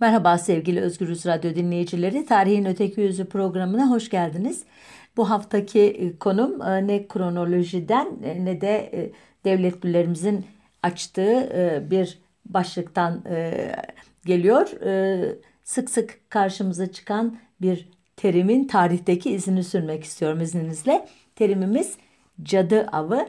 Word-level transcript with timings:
Merhaba 0.00 0.38
sevgili 0.38 0.80
Özgürüz 0.80 1.26
Radyo 1.26 1.54
dinleyicileri. 1.54 2.26
Tarihin 2.26 2.64
Öteki 2.64 3.00
Yüzü 3.00 3.24
programına 3.24 3.90
hoş 3.90 4.08
geldiniz. 4.08 4.62
Bu 5.16 5.30
haftaki 5.30 5.80
e, 5.80 6.18
konum 6.18 6.62
e, 6.62 6.86
ne 6.86 7.08
kronolojiden 7.08 8.08
e, 8.24 8.44
ne 8.44 8.60
de 8.60 9.10
devletlilerimizin 9.44 10.46
açtığı 10.82 11.50
bir 11.90 12.18
başlıktan 12.46 13.24
geliyor. 14.24 14.70
Sık 15.64 15.90
sık 15.90 16.30
karşımıza 16.30 16.92
çıkan 16.92 17.36
bir 17.60 17.88
terimin 18.16 18.66
tarihteki 18.66 19.30
izini 19.30 19.64
sürmek 19.64 20.04
istiyorum 20.04 20.40
izninizle. 20.40 21.08
Terimimiz 21.36 21.96
cadı 22.42 22.86
avı. 22.92 23.26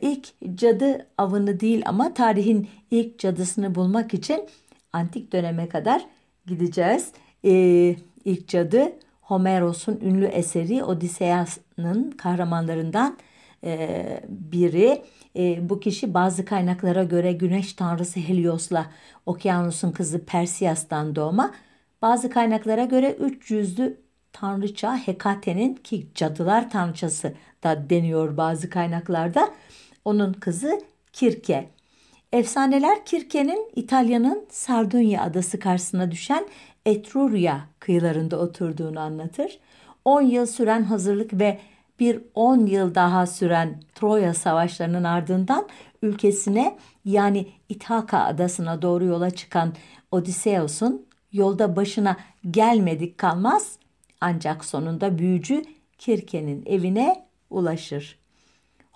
İlk 0.00 0.58
cadı 0.58 1.06
avını 1.18 1.60
değil 1.60 1.82
ama 1.86 2.14
tarihin 2.14 2.68
ilk 2.90 3.18
cadısını 3.18 3.74
bulmak 3.74 4.14
için 4.14 4.48
antik 4.92 5.32
döneme 5.32 5.68
kadar 5.68 6.06
gideceğiz. 6.46 7.12
Ee, 7.44 7.96
ilk 8.24 8.48
cadı 8.48 8.92
Homeros'un 9.20 10.00
ünlü 10.00 10.24
eseri 10.24 10.84
Odysseus'ın 10.84 12.10
kahramanlarından 12.10 13.18
e, 13.64 14.20
biri. 14.28 15.02
E, 15.36 15.68
bu 15.68 15.80
kişi 15.80 16.14
bazı 16.14 16.44
kaynaklara 16.44 17.04
göre 17.04 17.32
güneş 17.32 17.72
tanrısı 17.72 18.20
Helios'la 18.20 18.86
Okyanus'un 19.26 19.90
kızı 19.92 20.24
Perseus'tan 20.24 21.16
doğma. 21.16 21.54
Bazı 22.02 22.30
kaynaklara 22.30 22.84
göre 22.84 23.12
üç 23.12 23.50
yüzlü 23.50 24.00
tanrıça 24.32 24.96
Hekate'nin 24.96 25.74
ki 25.74 26.06
cadılar 26.14 26.70
tanrıçası 26.70 27.34
da 27.64 27.90
deniyor 27.90 28.36
bazı 28.36 28.70
kaynaklarda. 28.70 29.48
Onun 30.04 30.32
kızı 30.32 30.80
Kirke. 31.12 31.70
Efsaneler 32.32 33.04
Kirke'nin 33.04 33.70
İtalya'nın 33.76 34.46
Sardunya 34.50 35.22
adası 35.22 35.58
karşısına 35.58 36.10
düşen 36.10 36.46
Etruria 36.86 37.58
kıyılarında 37.78 38.38
oturduğunu 38.38 39.00
anlatır. 39.00 39.58
10 40.04 40.22
yıl 40.22 40.46
süren 40.46 40.82
hazırlık 40.82 41.32
ve 41.32 41.58
bir 42.00 42.20
10 42.34 42.66
yıl 42.66 42.94
daha 42.94 43.26
süren 43.26 43.80
Troya 43.94 44.34
savaşlarının 44.34 45.04
ardından 45.04 45.68
ülkesine 46.02 46.78
yani 47.04 47.48
İthaka 47.68 48.18
adasına 48.18 48.82
doğru 48.82 49.04
yola 49.04 49.30
çıkan 49.30 49.74
Odysseus'un 50.12 51.06
yolda 51.32 51.76
başına 51.76 52.16
gelmedik 52.50 53.18
kalmaz 53.18 53.78
ancak 54.20 54.64
sonunda 54.64 55.18
büyücü 55.18 55.64
Kirke'nin 55.98 56.62
evine 56.66 57.26
ulaşır. 57.50 58.18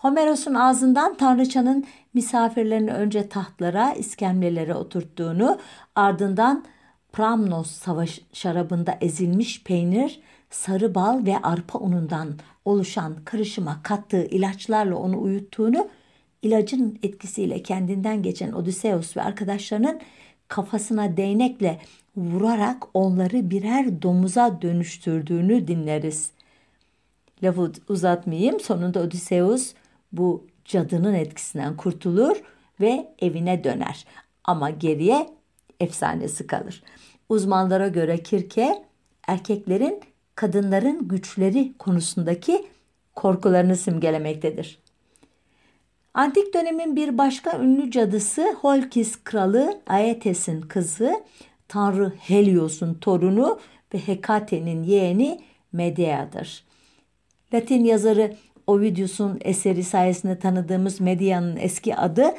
Homeros'un 0.02 0.54
ağzından 0.54 1.14
tanrıçanın 1.14 1.84
misafirlerini 2.14 2.92
önce 2.92 3.28
tahtlara, 3.28 3.92
iskemlelere 3.92 4.74
oturttuğunu, 4.74 5.58
ardından 5.94 6.64
Pramnos 7.12 7.70
savaş 7.70 8.20
şarabında 8.32 8.98
ezilmiş 9.00 9.62
peynir, 9.62 10.20
sarı 10.50 10.94
bal 10.94 11.26
ve 11.26 11.38
arpa 11.38 11.78
unundan 11.78 12.28
oluşan 12.64 13.16
karışıma 13.24 13.80
kattığı 13.82 14.24
ilaçlarla 14.24 14.96
onu 14.96 15.22
uyuttuğunu, 15.22 15.88
ilacın 16.42 16.98
etkisiyle 17.02 17.62
kendinden 17.62 18.22
geçen 18.22 18.52
Odysseus 18.52 19.16
ve 19.16 19.22
arkadaşlarının 19.22 20.00
kafasına 20.48 21.16
değnekle 21.16 21.80
vurarak 22.16 22.84
onları 22.94 23.50
birer 23.50 24.02
domuza 24.02 24.62
dönüştürdüğünü 24.62 25.68
dinleriz. 25.68 26.30
Lafı 27.42 27.72
uzatmayayım. 27.88 28.60
Sonunda 28.60 29.00
Odysseus 29.00 29.74
bu 30.12 30.46
cadının 30.64 31.14
etkisinden 31.14 31.76
kurtulur 31.76 32.42
ve 32.80 33.14
evine 33.18 33.64
döner. 33.64 34.06
Ama 34.44 34.70
geriye 34.70 35.30
efsanesi 35.80 36.46
kalır. 36.46 36.82
Uzmanlara 37.28 37.88
göre 37.88 38.22
Kirke 38.22 38.84
erkeklerin 39.26 40.00
kadınların 40.34 41.08
güçleri 41.08 41.72
konusundaki 41.78 42.66
korkularını 43.14 43.76
simgelemektedir. 43.76 44.78
Antik 46.14 46.54
dönemin 46.54 46.96
bir 46.96 47.18
başka 47.18 47.58
ünlü 47.58 47.90
cadısı 47.90 48.56
Holkis 48.60 49.24
kralı 49.24 49.80
Aetes'in 49.86 50.60
kızı, 50.60 51.22
tanrı 51.68 52.12
Helios'un 52.20 52.94
torunu 52.94 53.60
ve 53.94 53.98
Hekate'nin 53.98 54.82
yeğeni 54.82 55.40
Medea'dır. 55.72 56.64
Latin 57.54 57.84
yazarı 57.84 58.36
Ovidius'un 58.66 59.38
eseri 59.44 59.84
sayesinde 59.84 60.38
tanıdığımız 60.38 61.00
Medea'nın 61.00 61.56
eski 61.56 61.96
adı 61.96 62.34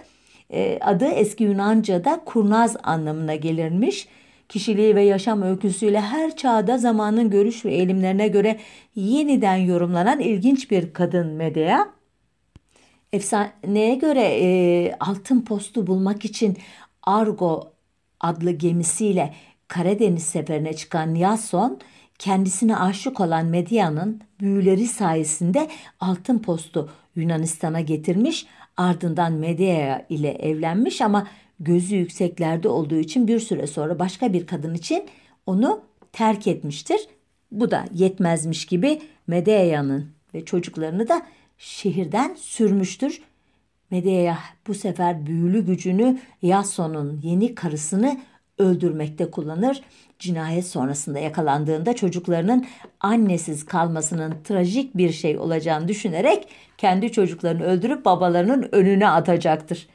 e, 0.54 0.80
adı 0.82 1.06
eski 1.06 1.44
Yunanca'da 1.44 2.22
kurnaz 2.26 2.78
anlamına 2.84 3.36
gelirmiş. 3.36 4.08
Kişiliği 4.50 4.96
ve 4.96 5.04
yaşam 5.04 5.42
öyküsüyle 5.42 6.02
her 6.02 6.36
çağda 6.36 6.78
zamanın 6.78 7.30
görüş 7.30 7.66
ve 7.66 7.74
eğilimlerine 7.74 8.28
göre 8.28 8.60
yeniden 8.96 9.56
yorumlanan 9.56 10.20
ilginç 10.20 10.72
bir 10.72 10.94
kadın 10.94 11.28
Medea. 11.28 11.88
Efsaneye 13.14 13.96
göre 13.96 14.24
e, 14.24 14.96
altın 15.00 15.42
postu 15.42 15.88
bulmak 15.88 16.26
için 16.26 16.58
Argo 17.04 17.74
adlı 18.20 18.52
gemisiyle 18.52 19.34
Karadeniz 19.68 20.24
seferine 20.24 20.74
çıkan 20.76 21.16
Yason 21.16 21.80
kendisine 22.20 22.78
aşık 22.78 23.20
olan 23.20 23.46
Medea'nın 23.46 24.22
büyüleri 24.40 24.88
sayesinde 24.88 25.68
altın 26.00 26.40
postu 26.40 26.90
Yunanistan'a 27.16 27.82
getirmiş 27.82 28.46
ardından 28.78 29.34
Medea 29.34 30.06
ile 30.10 30.30
evlenmiş 30.30 31.02
ama 31.02 31.28
gözü 31.60 31.96
yükseklerde 31.96 32.70
olduğu 32.70 33.00
için 33.00 33.28
bir 33.28 33.40
süre 33.40 33.68
sonra 33.68 34.00
başka 34.00 34.34
bir 34.34 34.48
kadın 34.48 34.74
için 34.74 35.06
onu 35.46 35.82
terk 36.12 36.48
etmiştir. 36.48 37.08
Bu 37.52 37.72
da 37.72 37.86
yetmezmiş 37.94 38.66
gibi 38.66 39.02
Medea'nın 39.28 40.12
ve 40.34 40.46
çocuklarını 40.46 41.08
da 41.08 41.22
şehirden 41.58 42.36
sürmüştür. 42.36 43.22
Medea 43.92 44.38
bu 44.68 44.74
sefer 44.74 45.26
büyülü 45.26 45.66
gücünü 45.66 46.20
Yason'un 46.42 47.20
yeni 47.24 47.56
karısını 47.56 48.20
öldürmekte 48.58 49.32
kullanır. 49.32 49.82
Cinayet 50.20 50.68
sonrasında 50.68 51.20
yakalandığında 51.20 51.96
çocuklarının 51.96 52.66
annesiz 53.00 53.66
kalmasının 53.66 54.36
trajik 54.44 54.98
bir 54.98 55.12
şey 55.12 55.38
olacağını 55.38 55.88
düşünerek 55.88 56.48
kendi 56.78 57.12
çocuklarını 57.12 57.64
öldürüp 57.64 58.06
babalarının 58.06 58.70
önüne 58.72 59.10
atacaktır. 59.10 59.88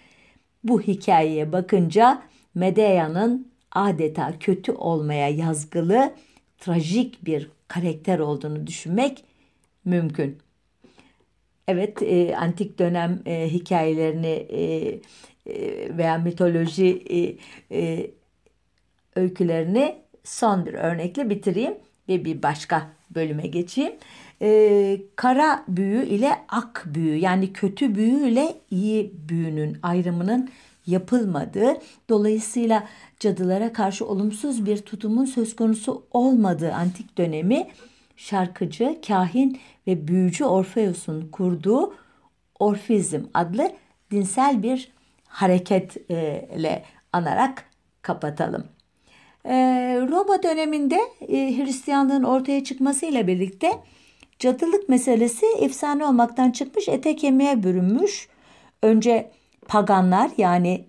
Bu 0.65 0.83
hikayeye 0.83 1.53
bakınca 1.53 2.23
Medea'nın 2.55 3.49
adeta 3.73 4.39
kötü 4.41 4.73
olmaya 4.73 5.29
yazgılı, 5.29 6.15
trajik 6.59 7.25
bir 7.25 7.51
karakter 7.69 8.19
olduğunu 8.19 8.67
düşünmek 8.67 9.25
mümkün. 9.85 10.39
Evet, 11.69 12.03
e, 12.03 12.37
antik 12.37 12.79
dönem 12.79 13.23
e, 13.27 13.49
hikayelerini 13.53 14.47
e, 14.51 14.63
e, 15.47 15.97
veya 15.99 16.19
mitoloji 16.19 17.03
e, 17.11 17.37
e, 17.81 18.11
öykülerini 19.19 19.97
son 20.25 20.67
bir 20.67 20.75
örnekle 20.75 21.31
bitireyim 21.31 21.75
ve 22.09 22.25
bir 22.25 22.43
başka 22.43 22.89
bölüme 23.11 23.47
geçeyim. 23.47 23.93
Ee, 24.43 25.01
kara 25.17 25.65
büyü 25.69 26.07
ile 26.07 26.33
ak 26.49 26.85
büyü 26.87 27.17
yani 27.17 27.53
kötü 27.53 27.95
büyü 27.95 28.29
ile 28.29 28.55
iyi 28.71 29.13
büyünün 29.29 29.79
ayrımının 29.83 30.51
yapılmadığı 30.87 31.77
dolayısıyla 32.09 32.89
cadılara 33.21 33.73
karşı 33.73 34.07
olumsuz 34.07 34.67
bir 34.67 34.79
tutumun 34.79 35.25
söz 35.25 35.57
konusu 35.57 36.07
olmadığı 36.11 36.73
antik 36.73 37.19
dönemi 37.19 37.69
şarkıcı, 38.17 38.99
kahin 39.07 39.61
ve 39.87 40.09
büyücü 40.09 40.45
Orfeus'un 40.45 41.29
kurduğu 41.29 41.95
Orfizm 42.59 43.21
adlı 43.35 43.73
dinsel 44.11 44.63
bir 44.63 44.93
hareketle 45.27 46.85
anarak 47.13 47.65
kapatalım. 48.03 48.65
Ee, 49.49 50.01
Roma 50.11 50.43
döneminde 50.43 51.01
e, 51.29 51.57
Hristiyanlığın 51.57 52.23
ortaya 52.23 52.65
çıkmasıyla 52.65 53.27
birlikte 53.27 53.71
cadılık 54.39 54.89
meselesi 54.89 55.47
efsane 55.61 56.05
olmaktan 56.05 56.51
çıkmış 56.51 56.89
ete 56.89 57.17
kemiğe 57.17 57.63
bürünmüş. 57.63 58.29
Önce 58.83 59.31
paganlar 59.69 60.31
yani 60.37 60.85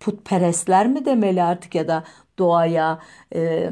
putperestler 0.00 0.86
mi 0.86 1.04
demeli 1.04 1.42
artık 1.42 1.74
ya 1.74 1.88
da 1.88 2.04
doğaya 2.38 2.98
e, 3.34 3.70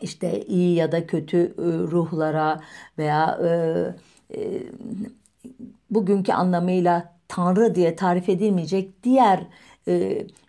işte 0.00 0.44
iyi 0.44 0.74
ya 0.74 0.92
da 0.92 1.06
kötü 1.06 1.38
e, 1.38 1.62
ruhlara 1.90 2.60
veya 2.98 3.40
bugünkü 5.90 6.32
anlamıyla 6.32 7.14
tanrı 7.28 7.74
diye 7.74 7.96
tarif 7.96 8.28
edilmeyecek 8.28 9.04
diğer 9.04 9.40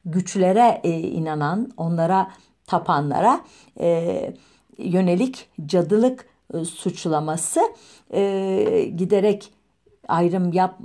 güçlere 0.06 0.82
inanan 0.84 1.72
onlara 1.78 2.32
tapanlara 2.72 3.42
e, 3.80 4.34
yönelik 4.78 5.50
cadılık 5.66 6.26
e, 6.54 6.66
suçlaması 6.66 7.62
e, 8.14 8.92
giderek 8.98 9.54
ayrım 10.08 10.54
yap, 10.54 10.80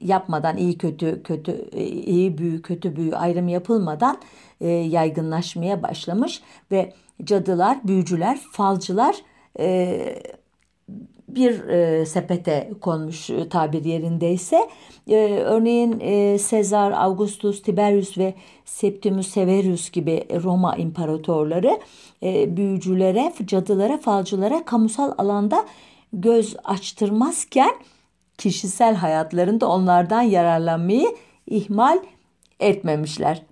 yapmadan 0.00 0.56
iyi 0.56 0.78
kötü 0.78 1.22
kötü 1.22 1.70
iyi 2.06 2.38
büyü 2.38 2.62
kötü 2.62 2.96
büyü 2.96 3.16
ayrım 3.16 3.48
yapılmadan 3.48 4.18
e, 4.60 4.68
yaygınlaşmaya 4.68 5.82
başlamış 5.82 6.42
ve 6.72 6.92
cadılar, 7.24 7.78
büyücüler, 7.84 8.38
falcılar 8.52 9.16
e, 9.58 10.22
bir 11.28 11.68
e, 11.68 12.06
sepete 12.06 12.70
konmuş 12.80 13.30
e, 13.30 13.48
tabir 13.48 13.84
yerindeyse. 13.84 14.68
E, 15.08 15.16
örneğin 15.44 16.00
e, 16.00 16.38
Sezar, 16.38 16.92
Augustus, 16.92 17.62
Tiberius 17.62 18.18
ve 18.18 18.34
Septimus 18.64 19.28
Severus 19.28 19.90
gibi 19.90 20.24
Roma 20.42 20.76
imparatorları 20.76 21.80
e, 22.22 22.56
büyücülere, 22.56 23.32
cadılara, 23.44 23.98
falcılara 23.98 24.64
kamusal 24.64 25.12
alanda 25.18 25.64
göz 26.12 26.56
açtırmazken 26.64 27.70
kişisel 28.38 28.94
hayatlarında 28.94 29.68
onlardan 29.68 30.22
yararlanmayı 30.22 31.16
ihmal 31.46 31.98
etmemişler. 32.60 33.42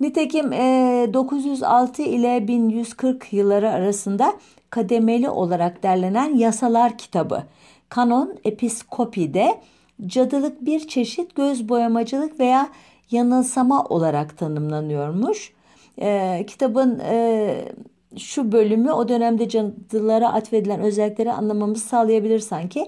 Nitekim 0.00 0.52
e, 0.52 1.10
906 1.14 2.02
ile 2.02 2.48
1140 2.48 3.32
yılları 3.32 3.70
arasında 3.70 4.34
kademeli 4.74 5.30
olarak 5.30 5.82
derlenen 5.82 6.34
yasalar 6.34 6.98
kitabı 6.98 7.42
Kanon 7.88 8.34
Episkopi'de 8.44 9.60
cadılık 10.06 10.64
bir 10.64 10.88
çeşit 10.88 11.34
göz 11.34 11.68
boyamacılık 11.68 12.40
veya 12.40 12.68
yanılsama 13.10 13.84
olarak 13.84 14.38
tanımlanıyormuş. 14.38 15.52
E, 16.00 16.44
kitabın 16.46 16.98
e, 16.98 17.64
şu 18.16 18.52
bölümü 18.52 18.90
o 18.90 19.08
dönemde 19.08 19.48
cadılara 19.48 20.32
atfedilen 20.32 20.80
özellikleri 20.80 21.32
anlamamızı 21.32 21.86
sağlayabilir 21.86 22.38
sanki. 22.38 22.86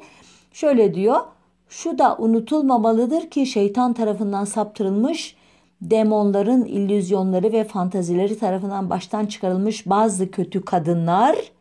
Şöyle 0.53 0.95
diyor. 0.95 1.21
Şu 1.69 1.99
da 1.99 2.17
unutulmamalıdır 2.17 3.31
ki 3.31 3.47
şeytan 3.47 3.93
tarafından 3.93 4.45
saptırılmış 4.45 5.37
demonların 5.81 6.65
illüzyonları 6.65 7.53
ve 7.53 7.65
fantazileri 7.65 8.39
tarafından 8.39 8.91
baştan 8.91 9.27
çıkarılmış 9.27 9.87
bazı 9.87 10.31
kötü 10.31 10.65
kadınlar 10.65 11.56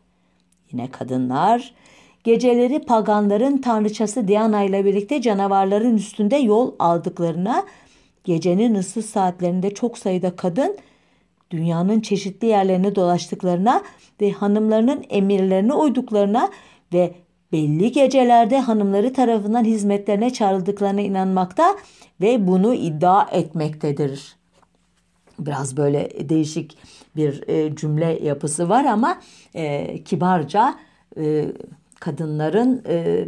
yine 0.76 0.90
kadınlar 0.90 1.74
geceleri 2.24 2.78
paganların 2.78 3.58
tanrıçası 3.58 4.28
Diana 4.28 4.62
ile 4.62 4.84
birlikte 4.84 5.22
canavarların 5.22 5.96
üstünde 5.96 6.36
yol 6.36 6.72
aldıklarına 6.78 7.64
gecenin 8.24 8.74
ıssız 8.74 9.06
saatlerinde 9.06 9.74
çok 9.74 9.98
sayıda 9.98 10.36
kadın 10.36 10.76
dünyanın 11.50 12.00
çeşitli 12.00 12.46
yerlerini 12.46 12.94
dolaştıklarına 12.94 13.82
ve 14.20 14.32
hanımlarının 14.32 15.04
emirlerine 15.10 15.74
uyduklarına 15.74 16.50
ve 16.92 17.14
belli 17.52 17.92
gecelerde 17.92 18.60
hanımları 18.60 19.12
tarafından 19.12 19.64
hizmetlerine 19.64 20.32
çağrıldıklarına 20.32 21.00
inanmakta 21.00 21.76
ve 22.20 22.46
bunu 22.46 22.74
iddia 22.74 23.28
etmektedir. 23.32 24.36
Biraz 25.38 25.76
böyle 25.76 26.28
değişik 26.28 26.78
bir 27.16 27.48
e, 27.48 27.76
cümle 27.76 28.18
yapısı 28.22 28.68
var 28.68 28.84
ama 28.84 29.20
e, 29.54 29.96
kibarca 30.04 30.74
e, 31.18 31.46
kadınların 32.00 32.82
e, 32.88 33.26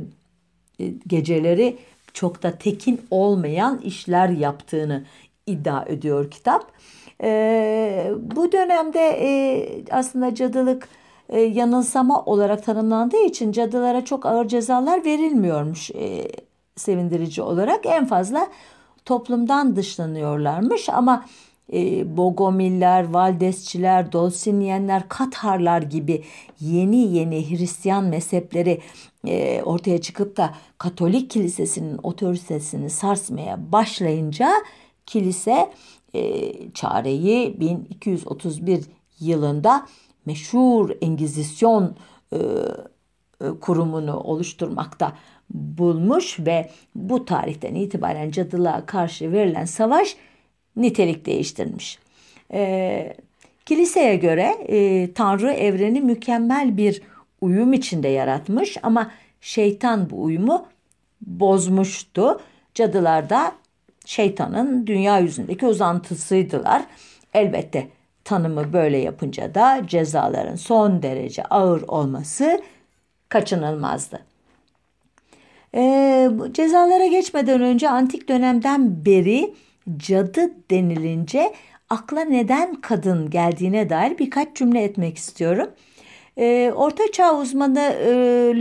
e 0.80 0.88
geceleri 1.06 1.78
çok 2.12 2.42
da 2.42 2.58
tekin 2.58 3.00
olmayan 3.10 3.78
işler 3.78 4.28
yaptığını 4.28 5.04
iddia 5.46 5.84
ediyor 5.86 6.30
kitap. 6.30 6.72
E, 7.22 8.12
bu 8.20 8.52
dönemde 8.52 9.00
e, 9.00 9.28
aslında 9.90 10.34
cadılık 10.34 10.88
e, 11.28 11.40
yanılsama 11.40 12.24
olarak 12.24 12.64
tanımlandığı 12.64 13.24
için 13.24 13.52
cadılara 13.52 14.04
çok 14.04 14.26
ağır 14.26 14.48
cezalar 14.48 15.04
verilmiyormuş 15.04 15.90
e, 15.90 16.28
sevindirici 16.76 17.42
olarak. 17.42 17.86
En 17.86 18.06
fazla 18.06 18.48
toplumdan 19.04 19.76
dışlanıyorlarmış 19.76 20.88
ama 20.88 21.24
e, 21.72 22.16
Bogomiller, 22.16 23.04
Valdesçiler, 23.04 24.12
Dolsinyenler, 24.12 25.08
Katharlar 25.08 25.82
gibi 25.82 26.24
yeni 26.60 26.96
yeni 26.96 27.50
Hristiyan 27.50 28.04
mezhepleri 28.04 28.80
e, 29.26 29.62
ortaya 29.62 30.00
çıkıp 30.00 30.36
da 30.36 30.54
Katolik 30.78 31.30
kilisesinin 31.30 31.98
otoritesini 32.02 32.90
sarsmaya 32.90 33.72
başlayınca 33.72 34.50
kilise 35.06 35.70
e, 36.14 36.52
çareyi 36.72 37.60
1231 37.60 38.84
yılında 39.20 39.86
meşhur 40.26 40.90
Engizisyon 41.00 41.96
e, 42.32 42.38
kurumunu 43.60 44.20
oluşturmakta 44.20 45.12
bulmuş 45.50 46.40
ve 46.40 46.70
bu 46.94 47.24
tarihten 47.24 47.74
itibaren 47.74 48.30
cadılığa 48.30 48.86
karşı 48.86 49.32
verilen 49.32 49.64
savaş 49.64 50.16
nitelik 50.78 51.26
değiştirmiş. 51.26 51.98
E, 52.52 53.16
kiliseye 53.66 54.16
göre 54.16 54.56
e, 54.68 55.08
Tanrı 55.12 55.52
evreni 55.52 56.00
mükemmel 56.00 56.76
bir 56.76 57.02
uyum 57.40 57.72
içinde 57.72 58.08
yaratmış 58.08 58.76
ama 58.82 59.10
şeytan 59.40 60.10
bu 60.10 60.22
uyumu 60.22 60.66
bozmuştu. 61.20 62.40
Cadılar 62.74 63.30
da 63.30 63.52
şeytanın 64.04 64.86
dünya 64.86 65.18
yüzündeki 65.18 65.66
uzantısıydılar. 65.66 66.82
Elbette 67.34 67.88
tanımı 68.24 68.72
böyle 68.72 68.98
yapınca 68.98 69.54
da 69.54 69.82
cezaların 69.86 70.56
son 70.56 71.02
derece 71.02 71.42
ağır 71.44 71.82
olması 71.82 72.62
kaçınılmazdı. 73.28 74.20
Ee, 75.74 76.30
cezalara 76.52 77.06
geçmeden 77.06 77.62
önce 77.62 77.88
antik 77.88 78.28
dönemden 78.28 79.04
beri 79.04 79.54
cadı 79.96 80.50
denilince 80.70 81.54
akla 81.90 82.20
neden 82.20 82.74
kadın 82.74 83.30
geldiğine 83.30 83.90
dair 83.90 84.18
birkaç 84.18 84.56
cümle 84.56 84.82
etmek 84.82 85.16
istiyorum. 85.16 85.70
Ee, 86.38 86.72
Orta 86.76 87.02
Çağ 87.12 87.36
uzmanı 87.38 87.80
e, 87.80 88.10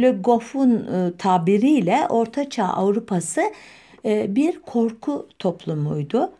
Le 0.02 0.12
Goff'un 0.12 0.72
e, 0.72 1.18
tabiriyle 1.18 2.08
Orta 2.10 2.50
Çağ 2.50 2.68
Avrupası 2.68 3.42
e, 4.06 4.36
bir 4.36 4.60
korku 4.60 5.28
toplumuydu. 5.40 6.32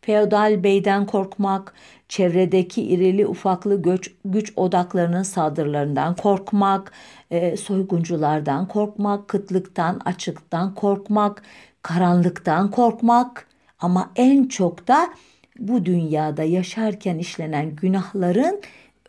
Feodal 0.00 0.62
beyden 0.62 1.06
korkmak, 1.06 1.74
çevredeki 2.08 2.82
irili 2.82 3.26
ufaklı 3.26 3.82
göç, 3.82 4.10
güç 4.24 4.52
odaklarının 4.56 5.22
saldırılarından 5.22 6.16
korkmak, 6.16 6.92
e, 7.30 7.56
soygunculardan 7.56 8.68
korkmak, 8.68 9.28
kıtlıktan, 9.28 10.00
açıktan 10.04 10.74
korkmak, 10.74 11.42
karanlıktan 11.82 12.70
korkmak 12.70 13.49
ama 13.80 14.12
en 14.16 14.44
çok 14.44 14.88
da 14.88 15.10
bu 15.58 15.84
dünyada 15.84 16.42
yaşarken 16.42 17.18
işlenen 17.18 17.76
günahların 17.76 18.60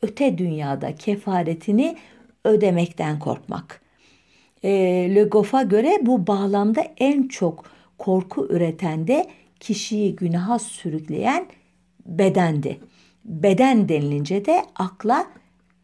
öte 0.01 0.37
dünyada 0.37 0.95
kefaretini 0.95 1.97
ödemekten 2.45 3.19
korkmak. 3.19 3.81
E, 4.63 4.69
Le 5.15 5.23
Goff'a 5.23 5.63
göre 5.63 5.99
bu 6.01 6.27
bağlamda 6.27 6.83
en 6.97 7.27
çok 7.27 7.65
korku 7.97 8.47
üreten 8.49 9.07
de 9.07 9.29
kişiyi 9.59 10.15
günaha 10.15 10.59
sürükleyen 10.59 11.45
bedendi. 12.05 12.79
Beden 13.25 13.89
denilince 13.89 14.45
de 14.45 14.65
akla 14.75 15.27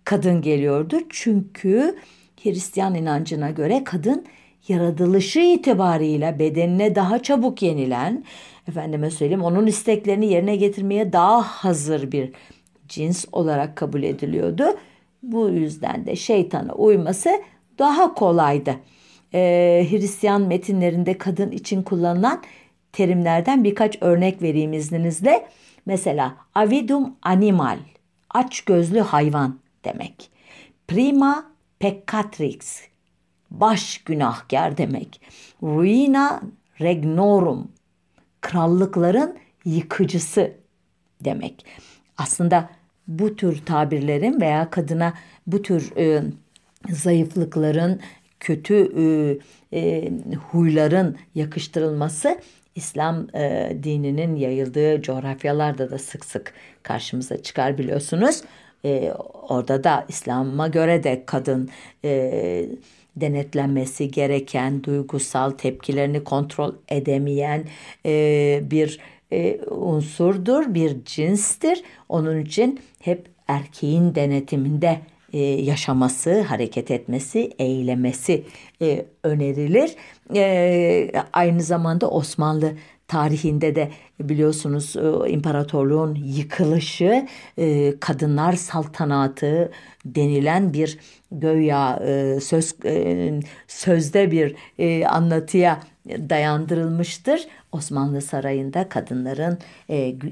kadın 0.04 0.42
geliyordu. 0.42 1.00
Çünkü 1.10 1.96
Hristiyan 2.44 2.96
inancına 2.96 3.50
göre 3.50 3.84
kadın 3.84 4.26
yaratılışı 4.70 5.40
itibarıyla 5.40 6.40
bedenine 6.40 6.96
daha 6.96 7.24
çabuk 7.24 7.62
yenilen, 7.62 8.24
efendime 8.68 9.12
söyleyeyim 9.12 9.44
onun 9.44 9.68
isteklerini 9.68 10.26
yerine 10.26 10.56
getirmeye 10.56 11.14
daha 11.14 11.42
hazır 11.42 12.12
bir 12.12 12.32
cins 12.88 13.26
olarak 13.32 13.76
kabul 13.76 14.04
ediliyordu. 14.04 14.64
Bu 15.24 15.50
yüzden 15.50 16.06
de 16.06 16.16
şeytana 16.16 16.74
uyması 16.74 17.30
daha 17.80 18.14
kolaydı. 18.14 18.76
Ee, 19.34 19.88
Hristiyan 19.90 20.42
metinlerinde 20.42 21.18
kadın 21.18 21.52
için 21.52 21.84
kullanılan 21.84 22.44
terimlerden 22.92 23.64
birkaç 23.64 23.98
örnek 24.02 24.42
vereyim 24.42 24.74
izninizle. 24.74 25.48
Mesela 25.86 26.36
avidum 26.56 27.16
animal, 27.22 27.78
aç 28.30 28.62
gözlü 28.62 29.00
hayvan 29.00 29.60
demek. 29.86 30.30
Prima 30.88 31.52
peccatrix, 31.80 32.82
baş 33.52 33.98
günahkar 33.98 34.78
demek. 34.78 35.22
Ruina 35.64 36.42
regnorum, 36.82 37.72
krallıkların 38.42 39.38
yıkıcısı 39.66 40.52
demek. 41.24 41.66
Aslında 42.18 42.70
bu 43.08 43.36
tür 43.36 43.66
tabirlerin 43.66 44.42
veya 44.42 44.70
kadına 44.70 45.14
bu 45.48 45.62
tür 45.62 45.98
e, 45.98 46.24
zayıflıkların, 46.90 48.02
kötü 48.40 48.76
e, 48.76 49.38
e, 49.80 50.12
huyların 50.52 51.18
yakıştırılması 51.36 52.40
İslam 52.76 53.28
e, 53.36 53.78
dininin 53.84 54.36
yayıldığı 54.36 55.02
coğrafyalarda 55.02 55.92
da 55.92 55.98
sık 55.98 56.26
sık 56.26 56.54
karşımıza 56.84 57.42
çıkar 57.42 57.78
biliyorsunuz. 57.78 58.42
E, 58.86 59.12
orada 59.50 59.84
da 59.84 60.06
İslam'a 60.08 60.68
göre 60.68 61.04
de 61.04 61.24
kadın 61.26 61.70
e, 62.06 62.70
denetlenmesi 63.22 64.12
gereken, 64.12 64.84
duygusal 64.84 65.52
tepkilerini 65.52 66.24
kontrol 66.24 66.74
edemeyen 66.90 67.64
e, 68.06 68.64
bir 68.72 69.00
e, 69.32 69.60
unsurdur, 69.72 70.74
bir 70.74 71.06
cinstir. 71.06 71.84
Onun 72.10 72.42
için 72.42 72.80
hep 73.00 73.28
erkeğin 73.48 74.16
denetiminde 74.16 75.00
e, 75.34 75.40
yaşaması, 75.40 76.42
hareket 76.42 76.92
etmesi, 76.92 77.52
eylemesi 77.60 78.44
e, 78.82 79.06
önerilir. 79.24 79.96
E, 80.36 81.12
aynı 81.34 81.64
zamanda 81.64 82.10
Osmanlı 82.10 82.74
tarihinde 83.08 83.76
de 83.76 83.92
biliyorsunuz 84.20 84.96
e, 84.96 85.30
imparatorluğun 85.30 86.16
yıkılışı 86.16 87.28
e, 87.58 87.94
kadınlar 88.00 88.54
saltanatı 88.54 89.72
denilen 90.06 90.74
bir 90.74 91.00
göya 91.32 92.00
e, 92.06 92.40
söz 92.40 92.76
sözde 93.68 94.32
bir 94.32 94.56
anlatıya 95.06 95.80
dayandırılmıştır. 96.08 97.48
Osmanlı 97.72 98.22
Sarayı'nda 98.22 98.90
kadınların 98.90 99.58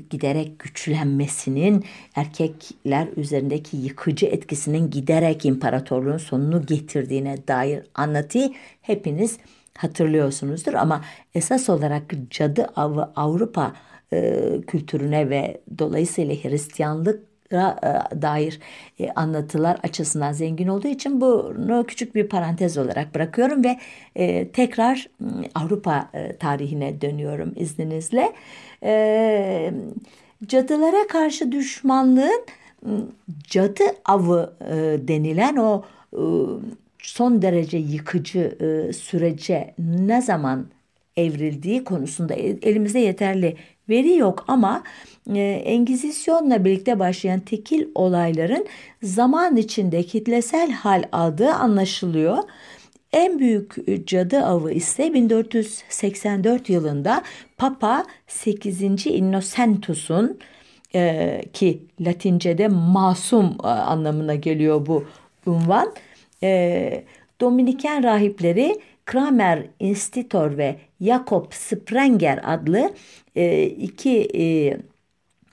giderek 0.10 0.60
güçlenmesinin 0.60 1.86
erkekler 2.16 3.08
üzerindeki 3.18 3.78
yıkıcı 3.78 4.26
etkisinin 4.26 4.90
giderek 4.90 5.46
imparatorluğun 5.46 6.18
sonunu 6.18 6.66
getirdiğine 6.66 7.48
dair 7.48 7.84
anlatıyı 7.96 8.54
hepiniz 8.82 9.38
hatırlıyorsunuzdur 9.78 10.74
ama 10.74 11.02
esas 11.36 11.70
olarak 11.70 12.04
cadı 12.30 12.66
avı 12.76 13.12
Avrupa 13.16 13.74
e, 14.14 14.42
kültürüne 14.68 15.30
ve 15.30 15.62
dolayısıyla 15.80 16.36
Hristiyanlık 16.36 17.24
e, 17.52 17.58
dair 18.22 18.60
e, 19.00 19.12
anlatılar 19.12 19.78
açısından 19.84 20.32
zengin 20.32 20.68
olduğu 20.68 20.88
için 20.88 21.22
bunu 21.22 21.86
küçük 21.88 22.16
bir 22.16 22.30
parantez 22.30 22.78
olarak 22.78 23.16
bırakıyorum 23.16 23.64
ve 23.64 23.78
e, 24.16 24.48
tekrar 24.48 25.08
Avrupa 25.56 26.10
tarihine 26.40 27.02
dönüyorum 27.02 27.54
izninizle. 27.56 28.34
Cadılara 30.48 31.08
karşı 31.08 31.52
düşmanlığın 31.52 32.46
cadı 33.44 33.84
avı 34.06 34.54
denilen 35.08 35.56
o 35.56 35.84
son 37.08 37.42
derece 37.42 37.78
yıkıcı 37.78 38.40
e, 38.40 38.94
sürece 38.94 39.74
ne 39.80 40.22
zaman 40.22 40.68
evrildiği 41.18 41.84
konusunda 41.84 42.34
elimizde 42.34 43.00
yeterli 43.00 43.56
veri 43.90 44.16
yok 44.16 44.46
ama 44.48 44.84
e, 45.36 45.40
Engizisyon'la 45.66 46.66
birlikte 46.66 47.00
başlayan 47.00 47.40
tekil 47.40 47.88
olayların 47.96 48.66
zaman 49.04 49.56
içinde 49.56 50.04
kitlesel 50.04 50.72
hal 50.72 51.04
aldığı 51.12 51.52
anlaşılıyor. 51.52 52.38
En 53.14 53.40
büyük 53.40 53.76
cadı 54.08 54.40
avı 54.40 54.72
ise 54.72 55.14
1484 55.14 56.70
yılında 56.70 57.24
Papa 57.58 58.06
8. 58.28 58.82
Innocentus'un 59.06 60.40
e, 60.96 61.42
ki 61.54 61.82
Latince'de 62.02 62.68
masum 62.68 63.46
e, 63.64 63.68
anlamına 63.68 64.36
geliyor 64.36 64.86
bu 64.86 65.06
unvan 65.46 65.94
e, 66.46 67.04
Dominiken 67.42 68.04
rahipleri 68.04 68.80
Kramer 69.06 69.66
Institutor 69.80 70.58
ve 70.58 70.76
Jakob 71.02 71.46
Sprenger 71.52 72.40
adlı 72.44 72.94
e, 73.36 73.64
iki 73.64 74.28
e, 74.34 74.78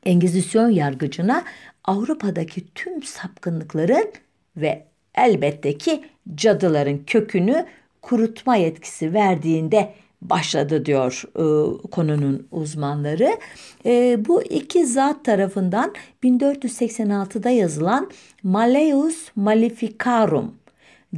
Engizisyon 0.06 0.70
yargıcına 0.70 1.44
Avrupa'daki 1.84 2.74
tüm 2.74 3.02
sapkınlıkların 3.02 4.12
ve 4.56 4.84
elbette 5.14 5.78
ki 5.78 6.04
cadıların 6.34 6.98
kökünü 7.06 7.66
kurutma 8.02 8.56
yetkisi 8.56 9.14
verdiğinde 9.14 9.94
başladı 10.22 10.86
diyor 10.86 11.22
e, 11.36 11.44
konunun 11.90 12.46
uzmanları. 12.50 13.38
E, 13.86 14.24
bu 14.28 14.42
iki 14.42 14.86
zat 14.86 15.24
tarafından 15.24 15.94
1486'da 16.24 17.50
yazılan 17.50 18.10
Malleus 18.42 19.28
Maleficarum 19.36 20.54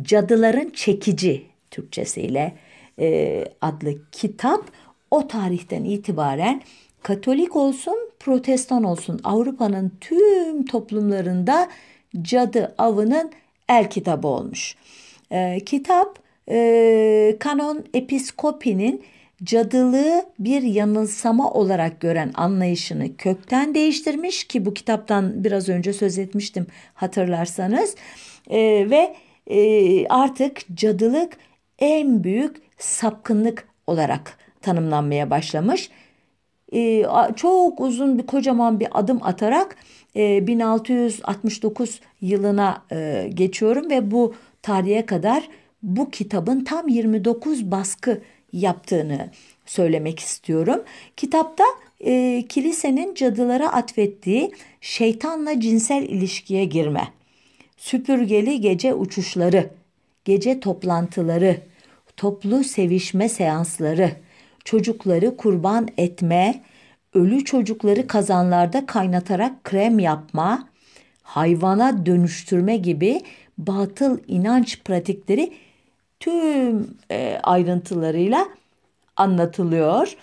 Cadıların 0.02 0.70
Çekici 0.70 1.46
Türkçesiyle 1.70 2.54
e, 2.98 3.44
adlı 3.60 4.10
kitap 4.12 4.64
o 5.10 5.28
tarihten 5.28 5.84
itibaren 5.84 6.62
Katolik 7.02 7.56
olsun, 7.56 7.96
Protestan 8.20 8.84
olsun 8.84 9.20
Avrupa'nın 9.24 9.92
tüm 10.00 10.64
toplumlarında 10.64 11.68
cadı 12.22 12.74
avının 12.78 13.32
el 13.68 13.90
kitabı 13.90 14.28
olmuş. 14.28 14.76
E, 15.30 15.60
kitap 15.66 16.18
e, 16.50 17.36
Kanon 17.40 17.84
Episkopi'nin 17.94 19.04
cadılığı 19.44 20.24
bir 20.38 20.62
yanılsama 20.62 21.50
olarak 21.50 22.00
gören 22.00 22.30
anlayışını 22.34 23.16
kökten 23.16 23.74
değiştirmiş 23.74 24.44
ki 24.44 24.64
bu 24.64 24.74
kitaptan 24.74 25.44
biraz 25.44 25.68
önce 25.68 25.92
söz 25.92 26.18
etmiştim 26.18 26.66
hatırlarsanız 26.94 27.94
e, 28.50 28.90
ve 28.90 29.14
e, 29.46 30.06
artık 30.08 30.62
cadılık 30.74 31.36
en 31.78 32.24
büyük 32.24 32.56
sapkınlık 32.78 33.68
olarak 33.86 34.38
tanımlanmaya 34.62 35.30
başlamış. 35.30 35.90
E, 36.72 37.06
çok 37.36 37.80
uzun 37.80 38.18
bir 38.18 38.26
kocaman 38.26 38.80
bir 38.80 38.88
adım 38.92 39.20
atarak 39.22 39.76
e, 40.16 40.46
1669 40.46 42.00
yılına 42.20 42.82
e, 42.92 43.30
geçiyorum 43.34 43.90
ve 43.90 44.10
bu 44.10 44.34
tarihe 44.62 45.06
kadar 45.06 45.48
bu 45.82 46.10
kitabın 46.10 46.64
tam 46.64 46.88
29 46.88 47.70
baskı 47.70 48.20
yaptığını 48.52 49.30
söylemek 49.66 50.18
istiyorum. 50.18 50.82
Kitapta 51.16 51.64
e, 52.00 52.44
kilisenin 52.48 53.14
cadılara 53.14 53.72
atfettiği 53.72 54.52
şeytanla 54.80 55.60
cinsel 55.60 56.02
ilişkiye 56.02 56.64
girme 56.64 57.08
süpürgeli 57.84 58.60
gece 58.60 58.94
uçuşları, 58.94 59.70
gece 60.24 60.60
toplantıları, 60.60 61.56
toplu 62.16 62.64
sevişme 62.64 63.28
seansları, 63.28 64.10
çocukları 64.64 65.36
kurban 65.36 65.88
etme, 65.96 66.62
ölü 67.14 67.44
çocukları 67.44 68.06
kazanlarda 68.06 68.86
kaynatarak 68.86 69.64
krem 69.64 69.98
yapma, 69.98 70.68
hayvana 71.22 72.06
dönüştürme 72.06 72.76
gibi 72.76 73.20
batıl 73.58 74.18
inanç 74.28 74.80
pratikleri 74.84 75.52
tüm 76.20 76.88
e, 77.10 77.40
ayrıntılarıyla 77.42 78.48
anlatılıyor. 79.16 80.16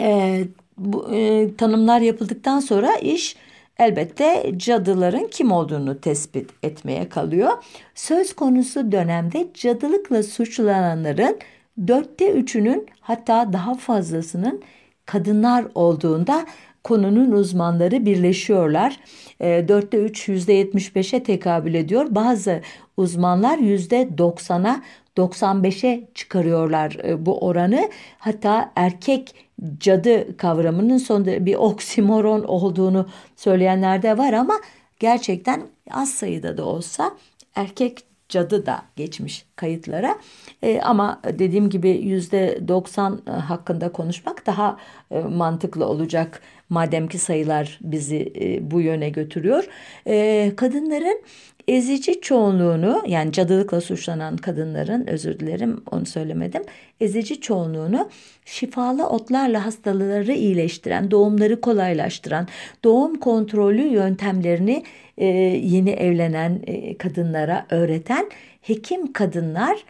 E, 0.00 0.40
bu 0.78 1.14
e, 1.14 1.48
tanımlar 1.56 2.00
yapıldıktan 2.00 2.60
sonra 2.60 2.96
iş 2.96 3.36
elbette 3.78 4.52
cadıların 4.56 5.28
kim 5.30 5.52
olduğunu 5.52 6.00
tespit 6.00 6.50
etmeye 6.62 7.08
kalıyor. 7.08 7.50
Söz 7.94 8.32
konusu 8.32 8.92
dönemde 8.92 9.48
cadılıkla 9.54 10.22
suçlananların 10.22 11.38
dörtte 11.86 12.32
üçünün 12.32 12.86
hatta 13.00 13.52
daha 13.52 13.74
fazlasının 13.74 14.62
kadınlar 15.06 15.64
olduğunda 15.74 16.46
konunun 16.84 17.32
uzmanları 17.32 18.06
birleşiyorlar. 18.06 19.00
E, 19.40 19.68
dörtte 19.68 19.96
üç 19.96 20.28
yüzde 20.28 20.52
yetmiş 20.52 20.96
beşe 20.96 21.22
tekabül 21.22 21.74
ediyor. 21.74 22.06
Bazı 22.10 22.60
uzmanlar 22.96 23.58
yüzde 23.58 24.18
doksana 24.18 24.82
95'e 25.16 26.08
çıkarıyorlar 26.14 26.96
e, 27.04 27.26
bu 27.26 27.38
oranı. 27.46 27.90
Hatta 28.18 28.72
erkek 28.76 29.34
cadı 29.80 30.36
kavramının 30.36 30.98
sonunda 30.98 31.46
bir 31.46 31.54
oksimoron 31.54 32.42
olduğunu 32.42 33.08
söyleyenler 33.36 34.02
de 34.02 34.18
var 34.18 34.32
ama 34.32 34.54
gerçekten 35.00 35.62
az 35.90 36.10
sayıda 36.10 36.56
da 36.56 36.64
olsa 36.64 37.16
erkek 37.54 38.04
cadı 38.28 38.66
da 38.66 38.82
geçmiş 38.96 39.46
kayıtlara. 39.56 40.18
E, 40.62 40.80
ama 40.80 41.20
dediğim 41.38 41.70
gibi 41.70 41.90
yüzde 41.90 42.68
90 42.68 43.22
e, 43.26 43.30
hakkında 43.30 43.92
konuşmak 43.92 44.46
daha 44.46 44.78
e, 45.10 45.20
mantıklı 45.20 45.86
olacak 45.86 46.42
madem 46.68 47.08
ki 47.08 47.18
sayılar 47.18 47.78
bizi 47.82 48.32
e, 48.40 48.70
bu 48.70 48.80
yöne 48.80 49.08
götürüyor. 49.08 49.68
E, 50.06 50.52
kadınların 50.56 51.22
ezici 51.68 52.20
çoğunluğunu 52.20 53.02
yani 53.06 53.32
cadılıkla 53.32 53.80
suçlanan 53.80 54.36
kadınların 54.36 55.06
özür 55.06 55.38
dilerim 55.38 55.82
onu 55.90 56.06
söylemedim. 56.06 56.62
Ezici 57.00 57.40
çoğunluğunu 57.40 58.10
şifalı 58.44 59.08
otlarla 59.08 59.66
hastaları 59.66 60.32
iyileştiren, 60.32 61.10
doğumları 61.10 61.60
kolaylaştıran, 61.60 62.48
doğum 62.84 63.20
kontrolü 63.20 63.82
yöntemlerini 63.82 64.82
e, 65.18 65.26
yeni 65.26 65.90
evlenen 65.90 66.60
e, 66.66 66.98
kadınlara 66.98 67.66
öğreten 67.70 68.30
hekim 68.60 69.12
kadınlar 69.12 69.84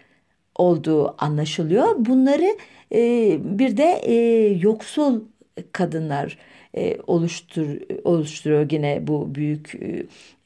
olduğu 0.56 1.14
anlaşılıyor. 1.18 1.94
Bunları 1.98 2.56
e, 2.94 3.36
bir 3.58 3.76
de 3.76 4.00
e, 4.02 4.14
yoksul 4.60 5.20
kadınlar 5.72 6.38
e, 6.76 6.96
oluştur 7.06 7.66
oluşturuyor 8.04 8.70
yine 8.70 9.06
bu 9.06 9.34
büyük 9.34 9.74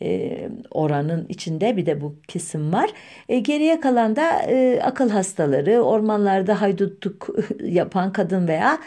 e, 0.02 0.48
oranın 0.70 1.26
içinde 1.28 1.76
bir 1.76 1.86
de 1.86 2.00
bu 2.00 2.14
kesim 2.28 2.72
var. 2.72 2.90
E, 3.28 3.38
geriye 3.38 3.80
kalan 3.80 4.16
da 4.16 4.42
e, 4.42 4.80
akıl 4.82 5.10
hastaları, 5.10 5.80
ormanlarda 5.80 6.60
haydutluk 6.60 7.28
yapan 7.64 8.12
kadın 8.12 8.48
veya 8.48 8.78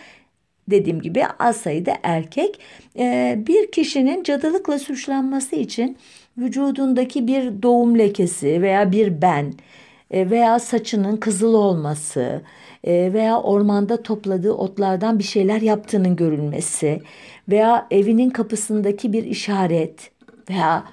dediğim 0.67 1.01
gibi 1.01 1.23
az 1.39 1.57
sayıda 1.57 1.93
erkek. 2.03 2.59
E, 2.99 3.35
bir 3.47 3.71
kişinin 3.71 4.23
cadılıkla 4.23 4.79
suçlanması 4.79 5.55
için 5.55 5.97
vücudundaki 6.37 7.27
bir 7.27 7.63
doğum 7.63 7.99
lekesi 7.99 8.61
veya 8.61 8.91
bir 8.91 9.21
ben 9.21 9.45
e, 9.45 9.53
veya 10.11 10.59
saçının 10.59 11.17
kızıl 11.17 11.53
olması 11.53 12.41
e, 12.83 13.13
veya 13.13 13.41
ormanda 13.41 14.03
topladığı 14.03 14.53
otlardan 14.53 15.19
bir 15.19 15.23
şeyler 15.23 15.61
yaptığının 15.61 16.15
görülmesi 16.15 17.01
veya 17.49 17.87
evinin 17.91 18.29
kapısındaki 18.29 19.13
bir 19.13 19.23
işaret 19.23 20.11
veya 20.49 20.83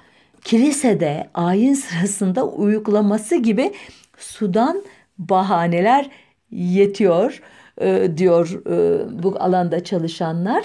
kilisede 0.43 1.29
ayin 1.33 1.73
sırasında 1.73 2.47
uyuklaması 2.47 3.35
gibi 3.35 3.73
sudan 4.17 4.83
bahaneler 5.17 6.09
yetiyor 6.51 7.41
e, 7.81 8.17
diyor 8.17 8.61
bu 9.23 9.35
alanda 9.39 9.83
çalışanlar. 9.83 10.63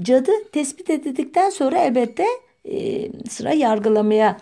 Cadı 0.00 0.30
tespit 0.52 0.90
edildikten 0.90 1.50
sonra 1.50 1.78
elbette 1.78 2.26
sıra 3.28 3.52
yargılamaya 3.52 4.36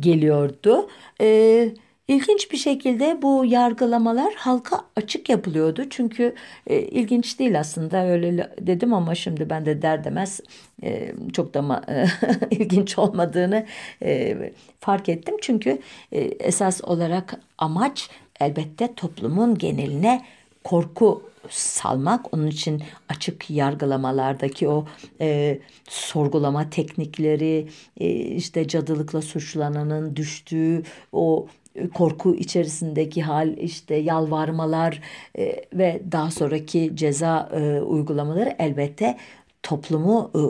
geliyordu. 0.00 0.88
E, 1.20 1.68
İlginç 2.08 2.50
bir 2.52 2.56
şekilde 2.56 3.22
bu 3.22 3.44
yargılamalar 3.44 4.34
halka 4.34 4.84
açık 4.96 5.28
yapılıyordu. 5.28 5.84
Çünkü 5.90 6.34
e, 6.66 6.78
ilginç 6.80 7.38
değil 7.38 7.60
aslında 7.60 8.06
öyle 8.06 8.50
dedim 8.60 8.94
ama 8.94 9.14
şimdi 9.14 9.50
ben 9.50 9.66
de 9.66 9.82
der 9.82 10.04
demez 10.04 10.40
e, 10.82 11.12
çok 11.32 11.54
da 11.54 11.82
e, 11.88 12.06
ilginç 12.50 12.98
olmadığını 12.98 13.66
e, 14.02 14.36
fark 14.80 15.08
ettim. 15.08 15.36
Çünkü 15.40 15.78
e, 16.12 16.20
esas 16.20 16.84
olarak 16.84 17.40
amaç 17.58 18.10
elbette 18.40 18.94
toplumun 18.94 19.58
geneline 19.58 20.24
korku 20.64 21.22
salmak. 21.50 22.34
Onun 22.34 22.46
için 22.46 22.82
açık 23.08 23.50
yargılamalardaki 23.50 24.68
o 24.68 24.86
e, 25.20 25.58
sorgulama 25.88 26.70
teknikleri, 26.70 27.68
e, 28.00 28.08
işte 28.14 28.68
cadılıkla 28.68 29.22
suçlananın 29.22 30.16
düştüğü 30.16 30.82
o 31.12 31.46
korku 31.94 32.34
içerisindeki 32.34 33.22
hal 33.22 33.56
işte 33.56 33.94
yalvarmalar 33.94 35.00
e, 35.38 35.64
ve 35.72 36.02
daha 36.12 36.30
sonraki 36.30 36.90
ceza 36.94 37.48
e, 37.52 37.80
uygulamaları 37.80 38.56
elbette 38.58 39.16
toplumu 39.62 40.30
e, 40.34 40.40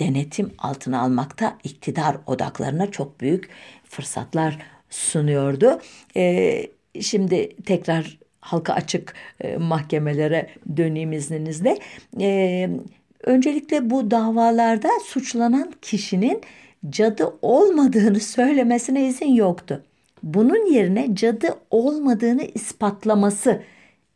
denetim 0.00 0.52
altına 0.58 1.00
almakta 1.00 1.58
iktidar 1.64 2.16
odaklarına 2.26 2.90
çok 2.90 3.20
büyük 3.20 3.48
fırsatlar 3.84 4.58
sunuyordu. 4.90 5.80
E, 6.16 6.62
şimdi 7.00 7.56
tekrar 7.56 8.18
halka 8.40 8.72
açık 8.72 9.14
e, 9.40 9.56
mahkemelere 9.56 10.48
döneyim 10.76 11.12
izninizle. 11.12 11.78
E, 12.20 12.70
öncelikle 13.22 13.90
bu 13.90 14.10
davalarda 14.10 14.88
suçlanan 15.04 15.72
kişinin 15.82 16.40
cadı 16.90 17.34
olmadığını 17.42 18.20
söylemesine 18.20 19.06
izin 19.08 19.34
yoktu. 19.34 19.82
Bunun 20.22 20.72
yerine 20.72 21.14
cadı 21.14 21.54
olmadığını 21.70 22.42
ispatlaması 22.42 23.62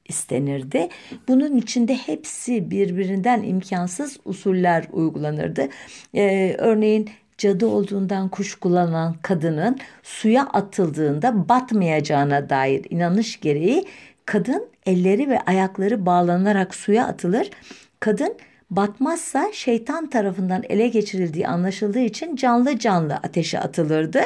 istenirdi. 0.08 0.88
Bunun 1.28 1.56
içinde 1.56 1.94
hepsi 1.94 2.70
birbirinden 2.70 3.42
imkansız 3.42 4.18
usuller 4.24 4.84
uygulanırdı. 4.92 5.68
Ee, 6.14 6.54
örneğin 6.58 7.10
cadı 7.38 7.66
olduğundan 7.66 8.28
kuşkulanan 8.28 9.16
kadının 9.22 9.78
suya 10.02 10.42
atıldığında 10.42 11.48
batmayacağına 11.48 12.48
dair 12.50 12.86
inanış 12.90 13.40
gereği 13.40 13.84
kadın 14.26 14.66
elleri 14.86 15.28
ve 15.28 15.40
ayakları 15.40 16.06
bağlanarak 16.06 16.74
suya 16.74 17.06
atılır. 17.06 17.50
Kadın 18.00 18.34
batmazsa 18.70 19.50
şeytan 19.52 20.10
tarafından 20.10 20.62
ele 20.68 20.88
geçirildiği 20.88 21.48
anlaşıldığı 21.48 22.00
için 22.00 22.36
canlı 22.36 22.78
canlı 22.78 23.14
ateşe 23.14 23.60
atılırdı. 23.60 24.20